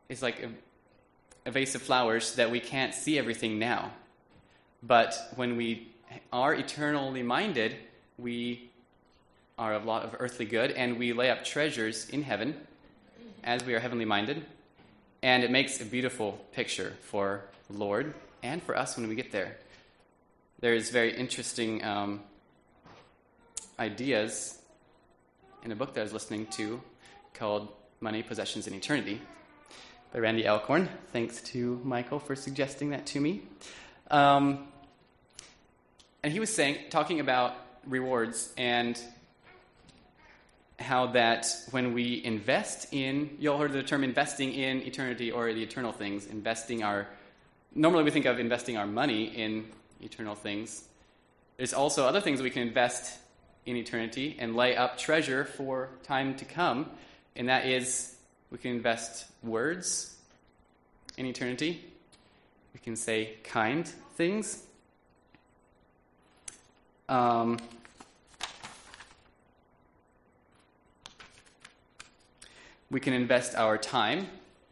is 0.09 0.23
like 0.23 0.41
a, 0.41 0.49
a 1.47 1.51
vase 1.51 1.75
of 1.75 1.83
flowers 1.83 2.35
that 2.35 2.49
we 2.49 2.59
can't 2.59 2.95
see 2.95 3.19
everything 3.19 3.59
now. 3.59 3.91
But 4.81 5.15
when 5.35 5.55
we 5.55 5.89
are 6.31 6.53
eternally 6.53 7.21
minded, 7.21 7.75
we 8.17 8.66
are 9.57 9.73
a 9.73 9.79
lot 9.79 10.03
of 10.03 10.15
earthly 10.19 10.45
good, 10.45 10.71
and 10.71 10.97
we 10.99 11.13
lay 11.13 11.29
up 11.29 11.43
treasures 11.43 12.09
in 12.09 12.23
heaven 12.23 12.55
as 13.43 13.63
we 13.65 13.73
are 13.73 13.79
heavenly 13.79 14.05
minded. 14.05 14.45
And 15.23 15.43
it 15.43 15.49
makes 15.49 15.81
a 15.81 15.85
beautiful 15.85 16.39
picture 16.53 16.93
for 17.01 17.43
the 17.69 17.77
Lord 17.77 18.13
and 18.43 18.61
for 18.61 18.77
us 18.77 18.97
when 18.97 19.07
we 19.07 19.15
get 19.15 19.31
there. 19.31 19.57
There's 20.59 20.89
very 20.89 21.15
interesting 21.15 21.83
um, 21.83 22.21
ideas 23.79 24.59
in 25.63 25.71
a 25.71 25.75
book 25.75 25.93
that 25.93 26.01
I 26.01 26.03
was 26.03 26.13
listening 26.13 26.45
to 26.47 26.81
called 27.33 27.69
Money, 27.99 28.23
Possessions, 28.23 28.67
and 28.67 28.75
Eternity 28.75 29.21
by 30.13 30.19
Randy 30.19 30.47
Alcorn. 30.47 30.87
Thanks 31.11 31.41
to 31.41 31.81
Michael 31.83 32.19
for 32.19 32.35
suggesting 32.35 32.91
that 32.91 33.05
to 33.07 33.19
me. 33.19 33.41
Um, 34.11 34.67
and 36.23 36.31
he 36.31 36.39
was 36.39 36.53
saying, 36.53 36.77
talking 36.89 37.19
about 37.19 37.55
rewards 37.85 38.53
and 38.57 38.99
how 40.79 41.07
that 41.07 41.47
when 41.71 41.93
we 41.93 42.23
invest 42.23 42.93
in, 42.93 43.35
you 43.39 43.51
all 43.51 43.57
heard 43.57 43.73
the 43.73 43.83
term 43.83 44.03
investing 44.03 44.53
in 44.53 44.81
eternity 44.83 45.31
or 45.31 45.51
the 45.51 45.63
eternal 45.63 45.91
things, 45.91 46.27
investing 46.27 46.83
our, 46.83 47.07
normally 47.73 48.03
we 48.03 48.11
think 48.11 48.25
of 48.25 48.39
investing 48.39 48.77
our 48.77 48.85
money 48.85 49.25
in 49.25 49.65
eternal 50.01 50.35
things. 50.35 50.83
There's 51.57 51.73
also 51.73 52.05
other 52.05 52.21
things 52.21 52.41
we 52.41 52.51
can 52.51 52.61
invest 52.61 53.19
in 53.65 53.75
eternity 53.75 54.35
and 54.39 54.55
lay 54.55 54.75
up 54.75 54.97
treasure 54.97 55.43
for 55.43 55.89
time 56.03 56.35
to 56.35 56.45
come, 56.45 56.89
and 57.35 57.49
that 57.49 57.65
is 57.65 58.15
we 58.51 58.57
can 58.59 58.71
invest 58.71 59.25
words 59.43 60.15
in 61.17 61.25
eternity. 61.25 61.83
We 62.73 62.79
can 62.79 62.95
say 62.95 63.33
kind 63.43 63.87
things. 64.15 64.63
Um, 67.09 67.57
we 72.89 72.99
can 72.99 73.13
invest 73.13 73.55
our 73.55 73.77
time 73.77 74.27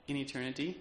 in 0.08 0.16
eternity. 0.16 0.78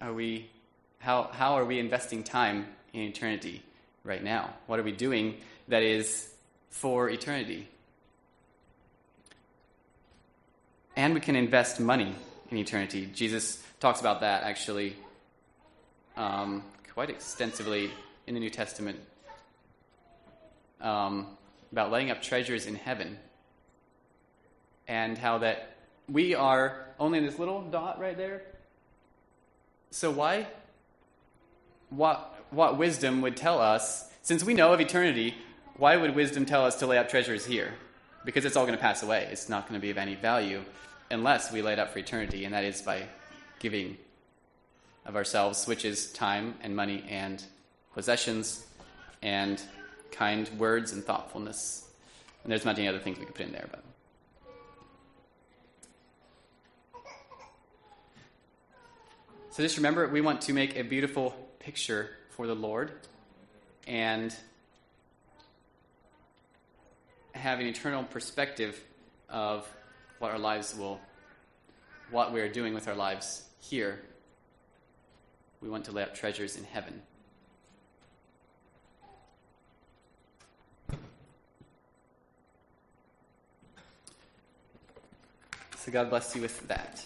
Are 0.00 0.12
we, 0.12 0.50
how, 0.98 1.30
how 1.32 1.54
are 1.54 1.64
we 1.64 1.78
investing 1.78 2.22
time 2.22 2.66
in 2.92 3.02
eternity 3.02 3.62
right 4.04 4.22
now? 4.22 4.50
What 4.66 4.78
are 4.78 4.82
we 4.82 4.92
doing 4.92 5.36
that 5.68 5.82
is 5.82 6.28
for 6.70 7.08
eternity? 7.08 7.68
And 10.96 11.14
we 11.14 11.20
can 11.20 11.36
invest 11.36 11.78
money 11.78 12.14
in 12.50 12.56
eternity. 12.56 13.08
Jesus 13.14 13.62
talks 13.80 14.00
about 14.00 14.20
that 14.20 14.42
actually 14.42 14.96
um, 16.16 16.62
quite 16.94 17.10
extensively 17.10 17.90
in 18.26 18.34
the 18.34 18.40
New 18.40 18.50
Testament 18.50 18.98
um, 20.80 21.26
about 21.70 21.90
laying 21.90 22.10
up 22.10 22.22
treasures 22.22 22.66
in 22.66 22.74
heaven 22.74 23.18
and 24.88 25.18
how 25.18 25.38
that 25.38 25.75
we 26.08 26.34
are 26.34 26.86
only 26.98 27.18
in 27.18 27.26
this 27.26 27.38
little 27.38 27.62
dot 27.62 28.00
right 28.00 28.16
there. 28.16 28.42
So 29.90 30.10
why? 30.10 30.46
What 31.90 32.34
what 32.50 32.78
wisdom 32.78 33.22
would 33.22 33.36
tell 33.36 33.60
us? 33.60 34.08
Since 34.22 34.44
we 34.44 34.54
know 34.54 34.72
of 34.72 34.80
eternity, 34.80 35.34
why 35.76 35.96
would 35.96 36.14
wisdom 36.14 36.46
tell 36.46 36.64
us 36.64 36.76
to 36.76 36.86
lay 36.86 36.98
up 36.98 37.08
treasures 37.08 37.44
here? 37.44 37.74
Because 38.24 38.44
it's 38.44 38.56
all 38.56 38.66
going 38.66 38.76
to 38.76 38.82
pass 38.82 39.02
away. 39.02 39.28
It's 39.30 39.48
not 39.48 39.68
going 39.68 39.80
to 39.80 39.82
be 39.82 39.90
of 39.90 39.98
any 39.98 40.14
value 40.14 40.62
unless 41.10 41.52
we 41.52 41.62
lay 41.62 41.74
it 41.74 41.78
up 41.78 41.90
for 41.90 42.00
eternity, 42.00 42.44
and 42.44 42.54
that 42.54 42.64
is 42.64 42.82
by 42.82 43.02
giving 43.60 43.96
of 45.04 45.14
ourselves, 45.14 45.66
which 45.66 45.84
is 45.84 46.12
time 46.12 46.54
and 46.62 46.74
money 46.74 47.04
and 47.08 47.44
possessions 47.94 48.66
and 49.22 49.62
kind 50.10 50.48
words 50.58 50.92
and 50.92 51.04
thoughtfulness. 51.04 51.88
And 52.42 52.50
there's 52.50 52.64
many 52.64 52.88
other 52.88 52.98
things 52.98 53.18
we 53.18 53.24
could 53.26 53.34
put 53.34 53.46
in 53.46 53.52
there, 53.52 53.68
but. 53.70 53.82
So 59.56 59.62
just 59.62 59.78
remember, 59.78 60.06
we 60.06 60.20
want 60.20 60.42
to 60.42 60.52
make 60.52 60.76
a 60.76 60.84
beautiful 60.84 61.34
picture 61.60 62.10
for 62.28 62.46
the 62.46 62.54
Lord 62.54 62.92
and 63.86 64.36
have 67.32 67.58
an 67.58 67.64
eternal 67.64 68.02
perspective 68.02 68.78
of 69.30 69.66
what 70.18 70.30
our 70.30 70.38
lives 70.38 70.76
will, 70.76 71.00
what 72.10 72.34
we 72.34 72.42
are 72.42 72.50
doing 72.50 72.74
with 72.74 72.86
our 72.86 72.94
lives 72.94 73.44
here. 73.58 73.98
We 75.62 75.70
want 75.70 75.86
to 75.86 75.92
lay 75.92 76.02
up 76.02 76.14
treasures 76.14 76.58
in 76.58 76.64
heaven. 76.64 77.00
So 85.78 85.90
God 85.90 86.10
bless 86.10 86.36
you 86.36 86.42
with 86.42 86.68
that. 86.68 87.02